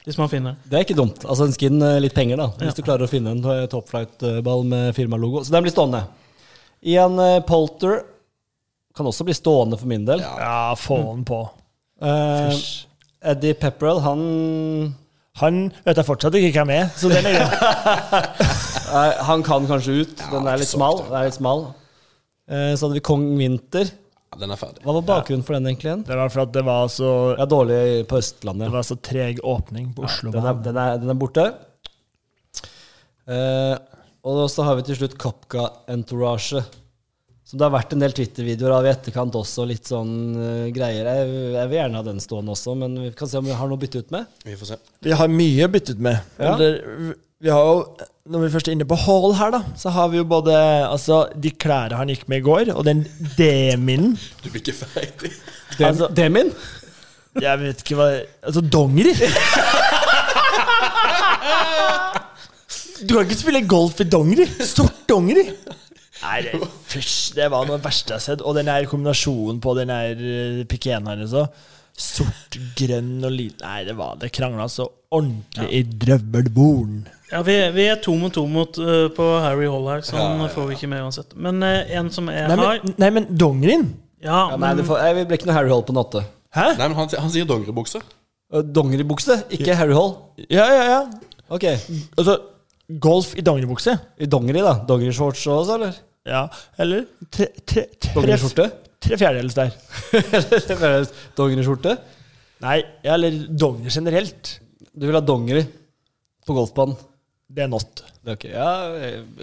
[0.06, 0.54] Hvis man finner.
[0.70, 1.24] Det er ikke dumt.
[1.26, 2.46] Altså en skin, eh, litt penger, da.
[2.60, 2.76] Hvis Ja.
[2.76, 5.42] du klarer å finne en eh, topflight-ball med firmalogo.
[5.42, 6.04] Så den blir stående.
[6.86, 8.04] Ian en Polter
[8.94, 10.20] kan også bli stående for min del.
[10.20, 11.40] Ja, få den på.
[12.00, 12.86] Eh, Fysj.
[13.24, 14.94] Eddie Pepperell, han
[15.36, 17.48] Han vet jeg fortsatt ikke hvem er, så den er grei.
[18.96, 20.22] eh, Han kan kanskje ut.
[20.30, 21.02] Den er litt smal.
[21.10, 21.66] Den er litt smal.
[22.48, 23.90] Uh, så hadde vi Kong Winter.
[24.32, 24.82] Ja, den er ferdig.
[24.84, 25.90] Hva var bakgrunnen for den, egentlig?
[25.90, 26.06] igjen?
[26.08, 28.66] Det var for at det var så, Jeg er dårlig på Østlandet.
[28.66, 30.32] det var så treg åpning på Oslo.
[30.34, 31.46] Den er, den er, den er borte.
[33.26, 33.76] Uh,
[34.26, 36.64] og så har vi til slutt Kapka Entourage.
[37.46, 39.68] Som det har vært en del Twitter-videoer av i etterkant også.
[39.70, 41.06] Litt sånn uh, greier.
[41.06, 43.70] Jeg, jeg vil gjerne ha den stående også, men vi kan se om vi har
[43.70, 44.26] noe å bytte ut med.
[44.42, 44.80] Vi får se.
[45.06, 46.34] Vi har mye å bytte ut med.
[46.42, 46.56] Ja.
[46.56, 47.80] Eller, vi har jo,
[48.32, 50.54] når vi først er inne på Hall her, da, så har vi jo både
[50.88, 53.04] altså, de klærne han gikk med i går, og den
[53.36, 54.14] deminen.
[54.42, 55.32] Du blir ikke ferdig.
[55.76, 56.52] Dem, Altså- Demin?
[57.36, 58.06] Jeg vet ikke hva
[58.48, 59.12] Altså, dongeri!
[63.06, 64.46] Du kan ikke spille golf i dongeri!
[64.64, 65.44] Stort dongeri!
[66.22, 66.56] Nei, det,
[66.88, 68.40] fysj, det var noe av det verste jeg har sett.
[68.48, 71.44] Og den her kombinasjonen på den her uh, pikeen her altså.
[71.96, 74.84] Sort, grønn og liten Nei, det var Det krangla så
[75.16, 77.04] ordentlig i drøvelboren.
[77.32, 80.44] Ja, vi, vi er to mot to mot, uh, på Harry Hall her, så han
[80.52, 81.34] får vi ikke med uansett.
[81.34, 83.88] Men uh, en som jeg Nei, har men, nei, men dongerien?
[84.22, 86.22] Ja, Ja, nei, men, det får, jeg, blir ikke noe Harry Hall på natte.
[86.56, 86.68] Hæ?
[86.78, 88.02] Nei, men han, han sier dongeribukse.
[88.54, 90.14] Uh, Dongeribukse, ikke Harry Hall.
[90.46, 91.00] Ja, ja, ja.
[91.50, 91.66] Ok.
[92.16, 92.38] Altså,
[93.02, 93.96] golf i dongeribukse?
[94.22, 94.76] I dongeri, da.
[94.88, 95.98] Dongerishorts også, eller?
[96.26, 96.46] Ja.
[96.82, 98.70] Eller tre, tre, tre, Dongeriskjorte?
[99.02, 99.74] tre fjerdedels der.
[101.38, 101.96] Dongeriskjorte?
[102.64, 104.56] Nei, eller donger generelt.
[104.96, 105.62] Du vil ha dongeri
[106.46, 106.96] på golfbanen?
[107.52, 108.02] Det er not.
[108.24, 108.68] Det er Ok, ja,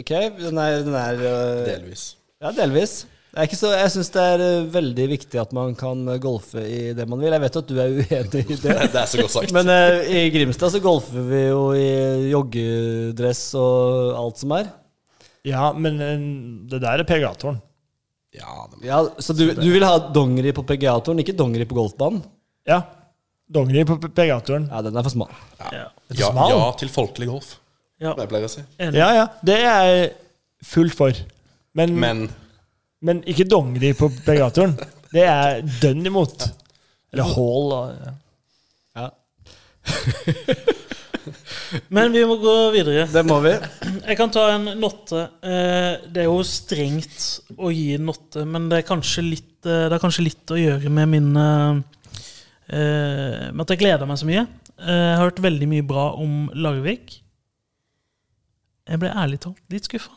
[0.01, 0.11] ok.
[0.39, 2.05] Den er, den er øh, Delvis.
[2.41, 3.03] Ja, delvis.
[3.33, 6.19] Det er ikke så, jeg syns det er øh, veldig viktig at man kan øh,
[6.21, 7.31] golfe i det man vil.
[7.33, 8.73] Jeg vet at du er uenig i det.
[8.93, 9.53] Det er så godt sagt.
[9.55, 14.69] Men øh, i Grimstad så golfer vi jo i joggedress og alt som er.
[15.47, 16.27] Ja, men eh,
[16.71, 17.61] det der er PGA-toren.
[18.33, 22.21] ja, det, Ja, Så du, du vil ha dongeri på PGA-toren, ikke dongeri på golfbanen?
[22.69, 22.81] Ja.
[23.53, 24.69] Dongeri på PGA-turen.
[24.71, 25.33] Ja, den er for smal.
[25.59, 27.55] ja, ja, ja til folkelig golf,
[28.01, 28.63] ja, som jeg å si.
[28.79, 28.97] enig.
[29.01, 29.25] Ja, ja.
[29.45, 30.11] Det er jeg
[30.65, 31.11] fullt for.
[31.75, 32.27] Men, men,
[33.03, 34.77] Men ikke dongeri på PGA-turen.
[35.13, 36.47] Det er dønn imot.
[37.13, 38.13] Eller hall og ja.
[38.97, 39.09] Ja,
[41.93, 43.05] Men vi må gå videre.
[43.11, 43.53] Det må vi.
[44.03, 45.23] Jeg kan ta en notte.
[45.43, 49.87] Eh, Det er jo strengt å gi en notte, men det er kanskje litt, eh,
[49.89, 51.81] det er kanskje litt å gjøre med min eh,
[52.69, 54.45] Med at jeg gleder meg så mye.
[54.79, 57.19] Eh, Jeg har hørt veldig mye bra om Larvik.
[58.89, 60.11] Jeg ble ærlig talt litt skuffa.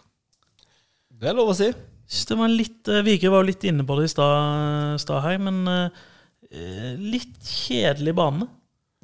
[1.17, 1.71] Det er lov å si.
[2.07, 5.63] Det var litt eh, Vigre var jo litt inne på det i stad her, men
[5.71, 8.49] eh, litt kjedelig bane.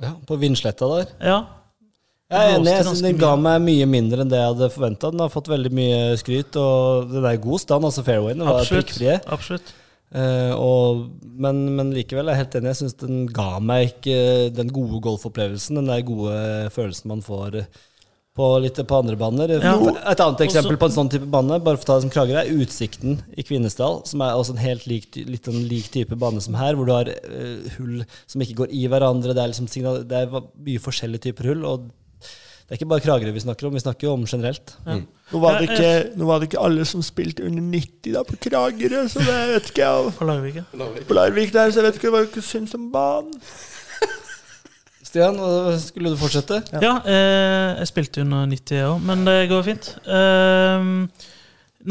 [0.03, 1.13] Ja, på Vindsletta der.
[1.23, 1.41] Ja.
[2.33, 5.11] Jeg er enig, jeg synes den ga meg mye mindre enn det jeg hadde forventa.
[5.13, 7.85] Den har fått veldig mye skryt, og den er i god stand.
[7.85, 9.19] Altså fairwayen var prikkfrie.
[9.29, 9.75] Absolutt.
[10.13, 12.73] Eh, og, men, men likevel er helt enig.
[12.75, 15.81] Jeg syns den ga meg ikke den gode golfopplevelsen.
[15.81, 16.37] Den der gode
[16.75, 17.65] følelsen man får
[18.37, 19.51] på, litt på andre baner.
[19.61, 19.75] Ja.
[20.09, 22.13] Et annet eksempel Også- på en sånn type bane, bare for å ta det som
[22.13, 24.07] klager er Utsikten i Kvinesdal.
[24.09, 26.93] Som er også en helt lik, litt en lik type bane som her, hvor du
[26.93, 29.35] har uh, hull som ikke går i hverandre.
[29.37, 29.69] Det er, liksom
[30.09, 31.65] det er mye forskjellige typer hull.
[31.65, 31.91] og
[32.63, 34.75] det er ikke bare Kragerø vi snakker om, vi snakker jo om generelt.
[34.87, 38.39] Nå var, det ikke, nå var det ikke alle som spilte under 90 da på
[38.47, 40.15] Kragerø, så det vet ikke jeg.
[40.19, 40.63] På Larvik.
[41.09, 43.35] På Larvik der, så jeg vet ikke hva du syns om banen.
[45.13, 45.37] Stian,
[45.83, 46.63] skulle du fortsette?
[46.81, 49.91] Ja, eh, jeg spilte under 90 jeg òg, men det går fint.
[50.07, 50.89] Eh,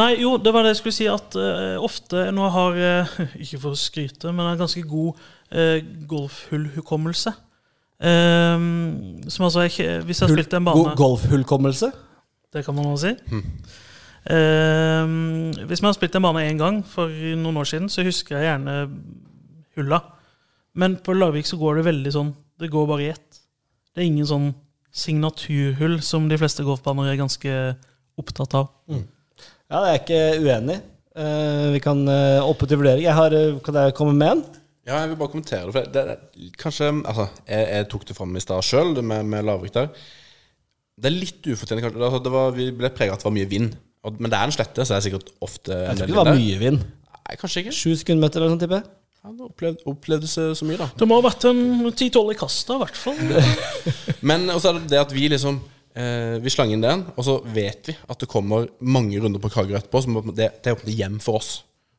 [0.01, 3.05] nei, jo, det var det jeg skulle si, at eh, ofte Nå har jeg,
[3.45, 5.22] ikke for å skryte, men jeg har ganske god
[5.53, 5.78] uh,
[6.09, 7.36] golfhullhukommelse.
[8.02, 9.78] Ehm, som altså Hvis
[10.22, 11.91] jeg har spilt en bane Golfhullkommelse?
[12.52, 13.41] Det kan man også si.
[14.32, 18.38] Ehm, hvis man har spilt en bane én gang for noen år siden, så husker
[18.38, 18.89] jeg gjerne
[19.78, 20.02] hulla.
[20.76, 23.39] Men på Larvik så går det veldig sånn Det går bare i ett.
[23.91, 24.52] Det er ingen sånn
[24.91, 27.54] signaturhull som de fleste golfbaner er ganske
[28.20, 28.70] opptatt av.
[29.72, 30.78] Ja, jeg er ikke uenig.
[31.12, 33.04] Uh, vi kan uh, oppe til vurdering.
[33.04, 34.43] Jeg har, eh, kan jeg komme med en?
[34.88, 35.74] Ja, jeg vil bare kommentere det.
[35.76, 39.46] For det, det, kanskje, altså, jeg, jeg tok det fram i stad sjøl, med, med
[39.46, 39.92] Larvik der.
[41.02, 41.84] Det er litt ufortjent.
[41.84, 42.02] kanskje.
[42.02, 43.76] Altså, det var, vi ble prega av at det var mye vind.
[44.02, 46.18] Og, men det er en slette, så det er sikkert ofte Jeg tror ikke det
[46.18, 46.42] var der.
[46.42, 46.82] mye vind.
[47.22, 47.76] Nei, kanskje ikke.
[47.78, 48.90] Sju sekundmeter eller noe sånt, tipper jeg.
[49.22, 50.88] Ja, det opplevde, opplevde så, så mye, da.
[50.98, 51.62] Det må ha vært en
[51.92, 53.22] 10-12 i kastet, i hvert fall.
[54.32, 55.60] Men også er det det at vi liksom
[55.94, 59.52] eh, Vi slang inn den, og så vet vi at det kommer mange runder på
[59.54, 60.02] Kragerø etterpå.
[60.02, 61.52] Så det, det er opp hjem for oss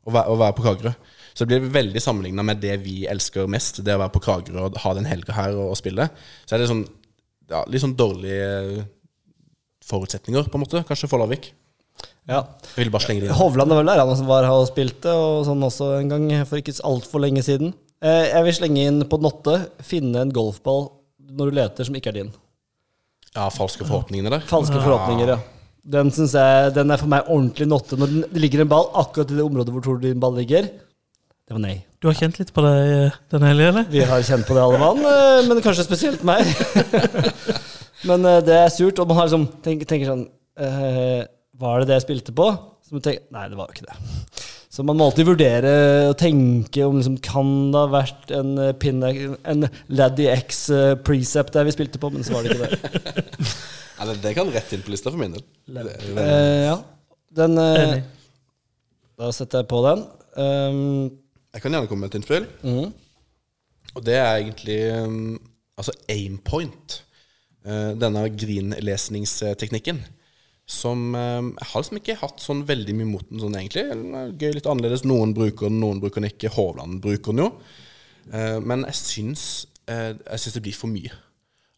[0.03, 0.97] å være, å være på Kragerø.
[1.35, 4.67] Så det blir veldig sammenligna med det vi elsker mest, det å være på Kragerø
[4.69, 6.09] og ha den helga her og, og spille.
[6.45, 6.85] Så er det sånn
[7.53, 8.85] ja, litt sånn dårlige
[9.87, 11.51] forutsetninger, på en måte, kanskje, for Larvik.
[12.31, 12.45] Ja.
[12.77, 13.37] Ville bare slenge det inn.
[13.39, 16.29] Hovland er vel der, han som var her og spilte, og sånn også en gang
[16.49, 17.73] for ikke altfor lenge siden.
[18.03, 19.57] Eh, jeg vil slenge inn på Notte,
[19.87, 20.87] finne en golfball
[21.33, 22.31] når du leter som ikke er din.
[23.33, 24.47] Ja, falske forhåpningene der.
[24.49, 25.39] Falske forhåpninger, ja.
[25.83, 27.97] Den, jeg, den er for meg ordentlig Notte.
[27.99, 30.37] Når den- det ligger en ball akkurat i det området hvor tror du din ball
[30.39, 30.69] ligger.
[31.49, 31.77] Det var nei.
[32.01, 33.89] Du har kjent litt på det den denne helga, eller?
[33.93, 36.47] Vi har kjent på det alle mann, eh, men kanskje spesielt meg.
[38.09, 40.27] men eh, det er surt, og man har liksom tenker, tenker sånn
[40.63, 41.27] eh,
[41.63, 42.49] Var det det jeg spilte på?
[42.83, 43.99] Så man tenker, Nei, det var jo ikke det.
[44.73, 45.73] Så man må alltid vurdere
[46.09, 49.11] og tenke om liksom, kan det ha vært en, eh, pinne,
[49.45, 53.51] en Laddy X eh, precept der vi spilte på, men så var det ikke det.
[54.03, 55.45] Ja, det, det kan rett inn på lista for min del.
[56.19, 56.79] Eh, ja.
[57.37, 58.01] Den eh,
[59.21, 60.01] Da setter jeg på den.
[60.35, 61.22] Um,
[61.53, 62.47] Jeg kan gjerne komme med et innspill.
[62.65, 62.93] Mm.
[63.93, 65.37] Og det er egentlig um,
[65.77, 67.03] altså aimpoint.
[67.63, 70.01] Uh, denne green-lesningsteknikken.
[70.67, 73.85] Som um, Jeg har liksom ikke hatt sånn veldig mye mot den sånn, egentlig.
[74.41, 75.05] Gøy, litt annerledes.
[75.07, 76.55] Noen bruker den, noen bruker den ikke.
[76.57, 77.51] Hovland bruker den jo.
[78.33, 79.45] Uh, men jeg syns,
[79.91, 81.13] uh, jeg syns det blir for mye.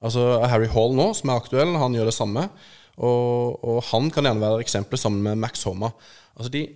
[0.04, 0.22] Altså
[0.52, 2.46] Harry Hall nå, som er aktuell, han gjør det samme.
[2.94, 5.90] Og, og han kan gjerne være eksempelet sammen med Max Homa.
[6.36, 6.66] Altså de,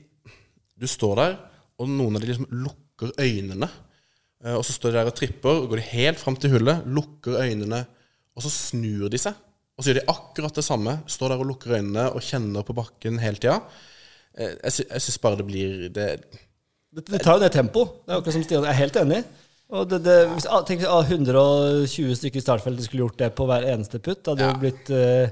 [0.78, 1.40] Du står der,
[1.78, 3.68] og noen av de liksom lukker øynene.
[4.44, 6.82] Eh, Og så står de der og tripper, og går de helt fram til hullet,
[6.86, 7.86] lukker øynene,
[8.36, 9.34] og så snur de seg.
[9.78, 10.98] Og så gjør de akkurat det samme.
[11.06, 13.60] Står der og lukker øynene og kjenner på bakken hele tida.
[14.36, 16.24] Eh, Jeg, sy jeg syns bare det blir det,
[16.94, 17.84] Det, det tar jo ned tempo.
[18.06, 18.64] Det er akkurat som Stian.
[18.64, 19.24] Jeg er helt enig.
[19.70, 23.34] Og det, det, hvis, ah, tenk hvis ah, 120 stykker i startfeltet skulle gjort det
[23.36, 24.22] på hver eneste putt.
[24.24, 24.52] Det hadde Ja.
[24.54, 25.30] jo blitt eh,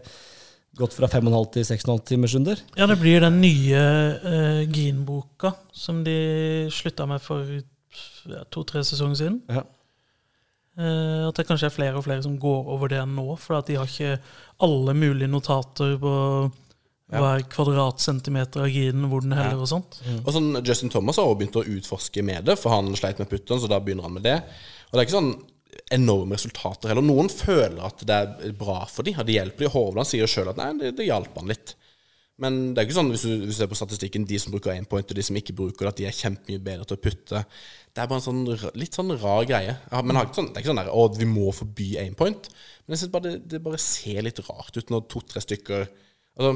[0.77, 2.61] gått fra 5,5 til 6,5 timers under.
[2.79, 3.81] Ja, det blir den nye
[4.23, 6.19] uh, Green-boka som de
[6.75, 7.49] slutta med for
[8.29, 9.41] ja, to-tre sesonger siden.
[9.49, 9.65] Ja.
[10.77, 13.71] Uh, at det kanskje er flere og flere som går over det nå, for at
[13.71, 14.19] de har ikke
[14.67, 16.15] alle mulige notater på
[17.07, 20.01] hver kvadratcentimeter av grinen, hvor den heller og sånt.
[20.25, 23.31] Og sånn, Justin Thomas har også begynt å utforske med det, for han sleit med
[23.31, 24.41] putteren, så da begynner han med det.
[24.89, 25.37] Og det er ikke sånn
[25.95, 27.05] enorme resultater heller.
[27.05, 29.75] Noen føler at det er bra for dem, at det hjelper dem.
[29.75, 31.75] Hovland sier sjøl at nei, det, det hjalp han litt.
[32.43, 34.75] Men det er ikke sånn, hvis du, hvis du ser på statistikken, de som bruker
[34.75, 37.41] aimpoint og de som ikke bruker det, at de er kjempemye bedre til å putte.
[37.97, 39.77] Det er bare en sånn, litt sånn rar greie.
[39.95, 42.51] Men er ikke sånn, det er ikke sånn der, å, vi må forby point
[42.85, 46.53] Men jeg synes bare det, det bare ser litt rart ut når to-tre stykker altså,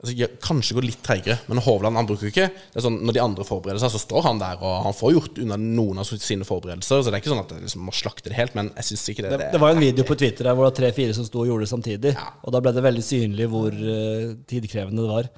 [0.00, 3.22] altså, Kanskje går litt treigere, men Hovland han bruker ikke det er sånn, Når de
[3.24, 6.46] andre forbereder seg, så står han der, og han får gjort unna noen av sine
[6.48, 7.02] forberedelser.
[7.02, 9.06] Så det er ikke sånn at jeg liksom må slakte det helt, men jeg syns
[9.12, 11.16] ikke det, Det, det var jo en video på Twitter der hvor det var tre-fire
[11.16, 12.14] som sto og gjorde det samtidig.
[12.16, 12.30] Ja.
[12.44, 15.30] Og da ble det veldig synlig hvor uh, tidkrevende det var.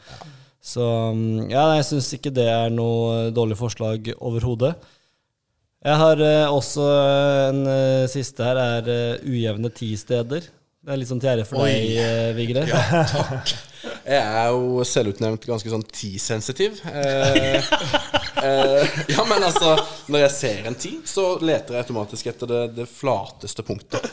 [0.63, 4.77] Så mm, ja, jeg syns ikke det er noe dårlig forslag overhodet.
[5.83, 6.85] Jeg har uh, også
[7.51, 8.87] en uh, siste her, er
[9.19, 10.47] uh, ujevne ti-steder.
[10.83, 11.71] Det er litt sånn til ære for Oi.
[11.71, 12.65] deg, eh, Vigre.
[12.67, 13.53] Ja, takk.
[14.13, 16.81] Jeg er jo selvutnevnt ganske sånn tisensitiv.
[16.93, 17.57] Eh,
[18.43, 19.77] eh, ja, men altså
[20.13, 24.09] Når jeg ser en ti, så leter jeg automatisk etter det, det flateste punktet.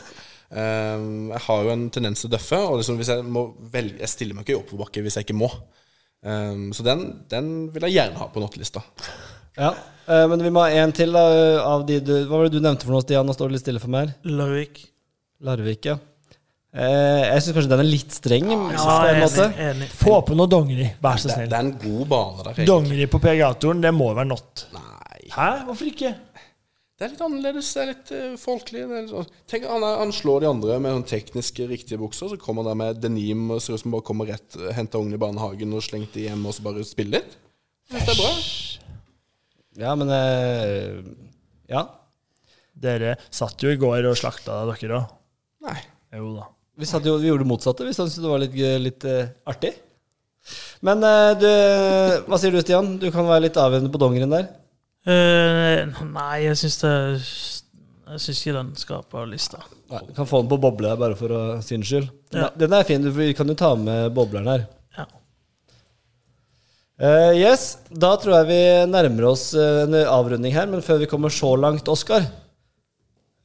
[0.50, 1.02] Eh,
[1.34, 4.10] jeg har jo en tendens til å døffe, og liksom hvis jeg må velge Jeg
[4.10, 5.50] stiller meg ikke i oppoverbakke hvis jeg ikke må.
[6.24, 8.84] Eh, så den, den vil jeg gjerne ha på nottelista.
[9.58, 9.74] Ja.
[10.06, 11.26] eh, men vi må ha en til da,
[11.66, 13.26] av de du Hva var det du nevnte for noe, Stian?
[13.28, 14.16] Nå står det litt stille for meg her.
[14.38, 14.84] Larvik.
[15.44, 16.00] Larvik, ja.
[16.70, 18.50] Eh, jeg syns kanskje den er litt streng.
[18.50, 19.30] Ja, enig.
[19.58, 19.88] enig.
[19.98, 21.48] Få på noe dongeri, vær så snill.
[21.50, 22.60] det er en god bane der.
[22.68, 24.66] Dongeri på PGA-turen, det må være not.
[24.76, 25.22] Nei.
[25.34, 25.48] Hæ?
[25.66, 26.12] Hvorfor ikke?
[27.00, 27.72] Det er litt annerledes.
[27.74, 28.84] Det er litt uh, folkelig.
[28.86, 31.98] Det er litt, sånn- tenk han, er- han slår de andre med sånn tekniske, riktige
[31.98, 35.00] bukser, så kommer han der med denim og ser ut som bare kommer rett, henter
[35.02, 37.34] ungene i barnehagen og slengt dem hjem og så bare spiller litt.
[37.90, 38.32] Hvis det er bra.
[39.80, 41.00] Ja, men uh,
[41.72, 41.86] Ja.
[42.80, 45.10] Dere satt jo i går og slakta dere òg.
[45.66, 45.80] Nei.
[46.14, 46.46] Jo da.
[46.80, 47.86] Vi, jo, vi gjorde det motsatte.
[47.86, 49.74] Vi syntes det var litt, litt uh, artig.
[50.86, 51.48] Men uh, du
[52.26, 52.94] Hva sier du, Stian?
[53.00, 54.48] Du kan være litt avgjørende på dongeren der.
[55.08, 59.62] Uh, nei, jeg syns det Jeg syns ikke den skal på lista.
[59.90, 62.10] Nei, du kan få den på boble bare for å syns skyld.
[62.32, 62.50] Den, Ja.
[62.56, 63.04] den er fin.
[63.04, 64.66] Du kan jo ta med bobleren her.
[64.98, 65.06] Ja.
[67.00, 68.60] Uh, yes, da tror jeg vi
[68.92, 72.26] nærmer oss eh, en avrunding her, men før vi kommer så langt, Oskar,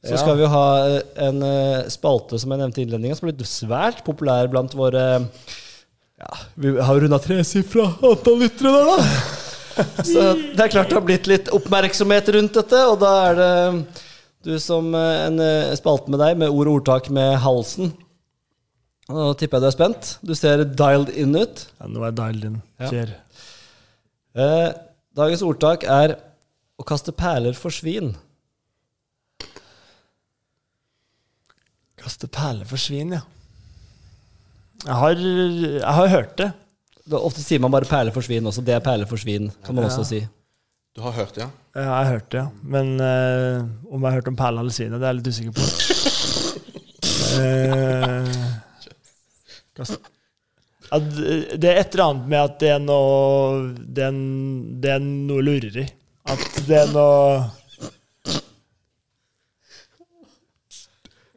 [0.04, 0.18] så Ja.
[0.22, 3.48] skal vi ha eh, en eh, spalte som jeg nevnte i innledningen, som har blitt
[3.50, 5.06] svært populær blant våre
[6.16, 8.98] Ja, vi har runda tresifra antall lyttere der, da.
[10.08, 10.22] Så
[10.56, 13.50] det er klart det har blitt litt oppmerksomhet rundt dette, og da er det
[14.46, 17.90] du som eh, en eh, spalte med deg, med ord og ordtak med halsen.
[19.10, 20.12] Nå tipper jeg du er spent.
[20.26, 21.66] Du ser dialed in ut.
[21.80, 22.56] Ja, nå er jeg dialed in.
[22.80, 22.88] Ja.
[22.90, 23.12] Kjør.
[24.36, 24.68] Eh,
[25.16, 26.16] dagens ordtak er
[26.80, 28.14] å kaste perler for svin.
[32.06, 33.22] Kaste perler for svin, ja.
[34.86, 36.52] Jeg har, jeg har hørt det.
[37.06, 38.62] Da, ofte sier man bare perler for svin også.
[38.66, 40.20] Det er perler for svin, kan man også si.
[40.96, 41.50] Du har hørt det, ja?
[41.76, 42.46] Jeg har hørt det, ja.
[42.62, 45.52] Men uh, om jeg har hørt om perler eller svin, det er jeg litt usikker
[45.56, 45.64] på.
[47.36, 48.34] uh,
[50.86, 54.80] ja, det det er et eller annet med at det er noe Det er, en-
[54.80, 55.86] det er noe lureri.
[56.26, 57.42] At det er noe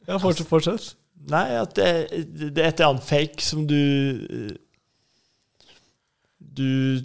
[0.10, 0.48] Ja, fortsett.
[0.50, 0.90] fortsett.
[1.30, 1.90] Nei, at det,
[2.56, 3.78] det er et eller annet fake som du
[6.40, 7.04] Du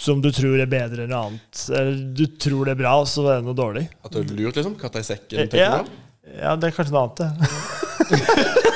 [0.00, 1.64] Som du tror er bedre enn noe annet.
[1.76, 3.84] Eller du tror det er bra, og så er det noe dårlig.
[4.06, 4.78] At du er lurt, liksom?
[4.80, 5.50] Katta i sekken?
[5.58, 5.82] Ja,
[6.40, 7.28] ja det er kanskje noe annet, det.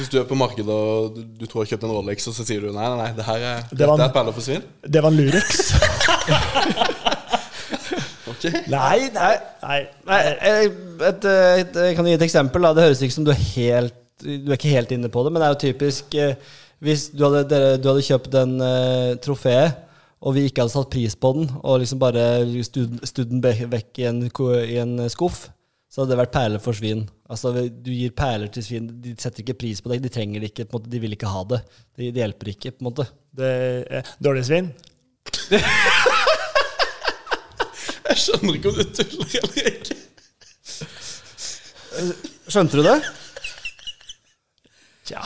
[0.00, 2.34] Hvis du er på markedet og du, du tror jeg har kjøpt en Rolex, og
[2.36, 4.32] så sier du nei, nei, nei, det her er, Det var dette en- er perler
[4.36, 4.62] for svin?
[4.86, 5.46] Det var en Lurex.
[8.40, 8.56] Ok.
[8.72, 9.80] Nei, nei, nei.
[10.08, 10.78] Nei, et,
[11.10, 12.64] et, et, jeg kan gi et eksempel.
[12.64, 12.72] Da.
[12.76, 15.42] Det høres ikke som du er helt Du er ikke helt inne på det, men
[15.42, 16.34] det er jo typisk eh,
[16.84, 19.56] Hvis du hadde, dere, du hadde kjøpt en uh, trofé,
[20.20, 22.24] og vi ikke hadde satt pris på den, og liksom bare
[22.64, 25.42] studd den vekk i en, i en skuff,
[25.92, 27.02] så hadde det vært perler for svin.
[27.28, 30.54] Altså, du gir perler til svin, de setter ikke pris på det, de trenger det
[30.54, 31.60] ikke, på en måte, de vil ikke ha det.
[31.92, 33.08] Det de hjelper ikke, på en måte.
[33.36, 33.52] Det
[34.00, 34.72] er dårlig svin.
[38.10, 39.96] Jeg skjønner ikke om du tuller eller ikke.
[42.50, 42.98] Skjønte du det?
[45.10, 45.22] Tja.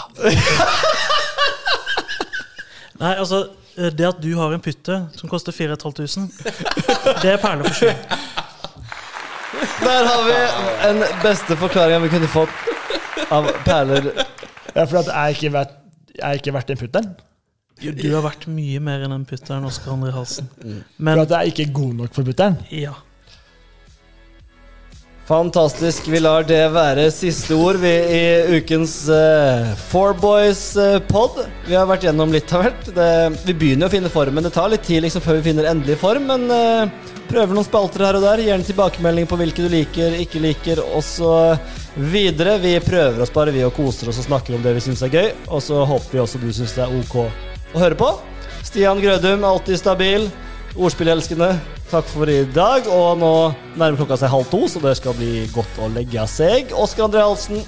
[3.01, 3.39] Nei, altså
[3.75, 6.29] Det at du har en pytte som koster 4500,
[7.25, 7.91] det er perler for sju.
[9.83, 10.37] Der har vi
[10.91, 12.55] en beste forklaringa vi kunne fått
[13.35, 14.13] av perler.
[14.75, 15.75] Ja, for at jeg ikke vært,
[16.15, 17.11] jeg er ikke verdt den putteren.
[17.81, 20.47] Du, du har vært mye mer enn en putteren Oskar André Halsen.
[20.55, 22.61] For Men at jeg ikke er god nok for putteren.
[22.71, 22.95] ja.
[25.25, 26.09] Fantastisk.
[26.13, 31.39] Vi lar det være siste ord vi i ukens uh, Four Boys-pod.
[31.65, 32.91] vi har vært gjennom litt av hvert.
[32.93, 33.07] Det,
[33.47, 34.45] vi begynner å finne formen.
[34.45, 38.05] Det tar litt tid liksom før vi finner endelig form, men uh, prøver noen spalter
[38.05, 38.45] her og der.
[38.45, 41.57] Gjerne tilbakemelding på hvilke du liker, ikke liker, osv.
[42.13, 42.29] Vi
[42.85, 45.33] prøver oss bare, vi, og koser oss og snakker om det vi syns er gøy.
[45.49, 48.11] Og så håper vi også du syns det er ok å høre på.
[48.65, 50.29] Stian Grødum, alltid stabil.
[50.75, 51.53] Ordspillelskende,
[51.91, 52.89] takk for i dag.
[52.91, 53.33] Og nå
[53.79, 56.75] nærmer klokka seg halv to, så det skal bli godt å legge seg.
[56.75, 57.63] Oskar André Halsen,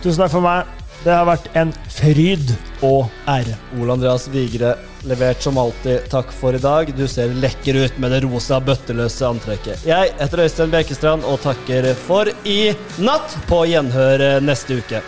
[0.00, 0.68] Tusen takk for meg.
[1.04, 2.50] Det har vært en fryd
[2.84, 3.54] og ære.
[3.80, 4.74] Ole Andreas Vigre,
[5.08, 6.06] levert som alltid.
[6.12, 6.92] Takk for i dag.
[6.96, 9.84] Du ser lekker ut med det rosa, bøtteløse antrekket.
[9.88, 13.36] Jeg heter Øystein Bjerkestrand og takker for i natt.
[13.48, 15.04] På gjenhør neste uke.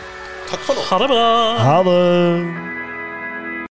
[0.53, 0.87] Takk for nå.
[0.91, 1.27] Ha det bra!
[1.65, 2.82] Ha det.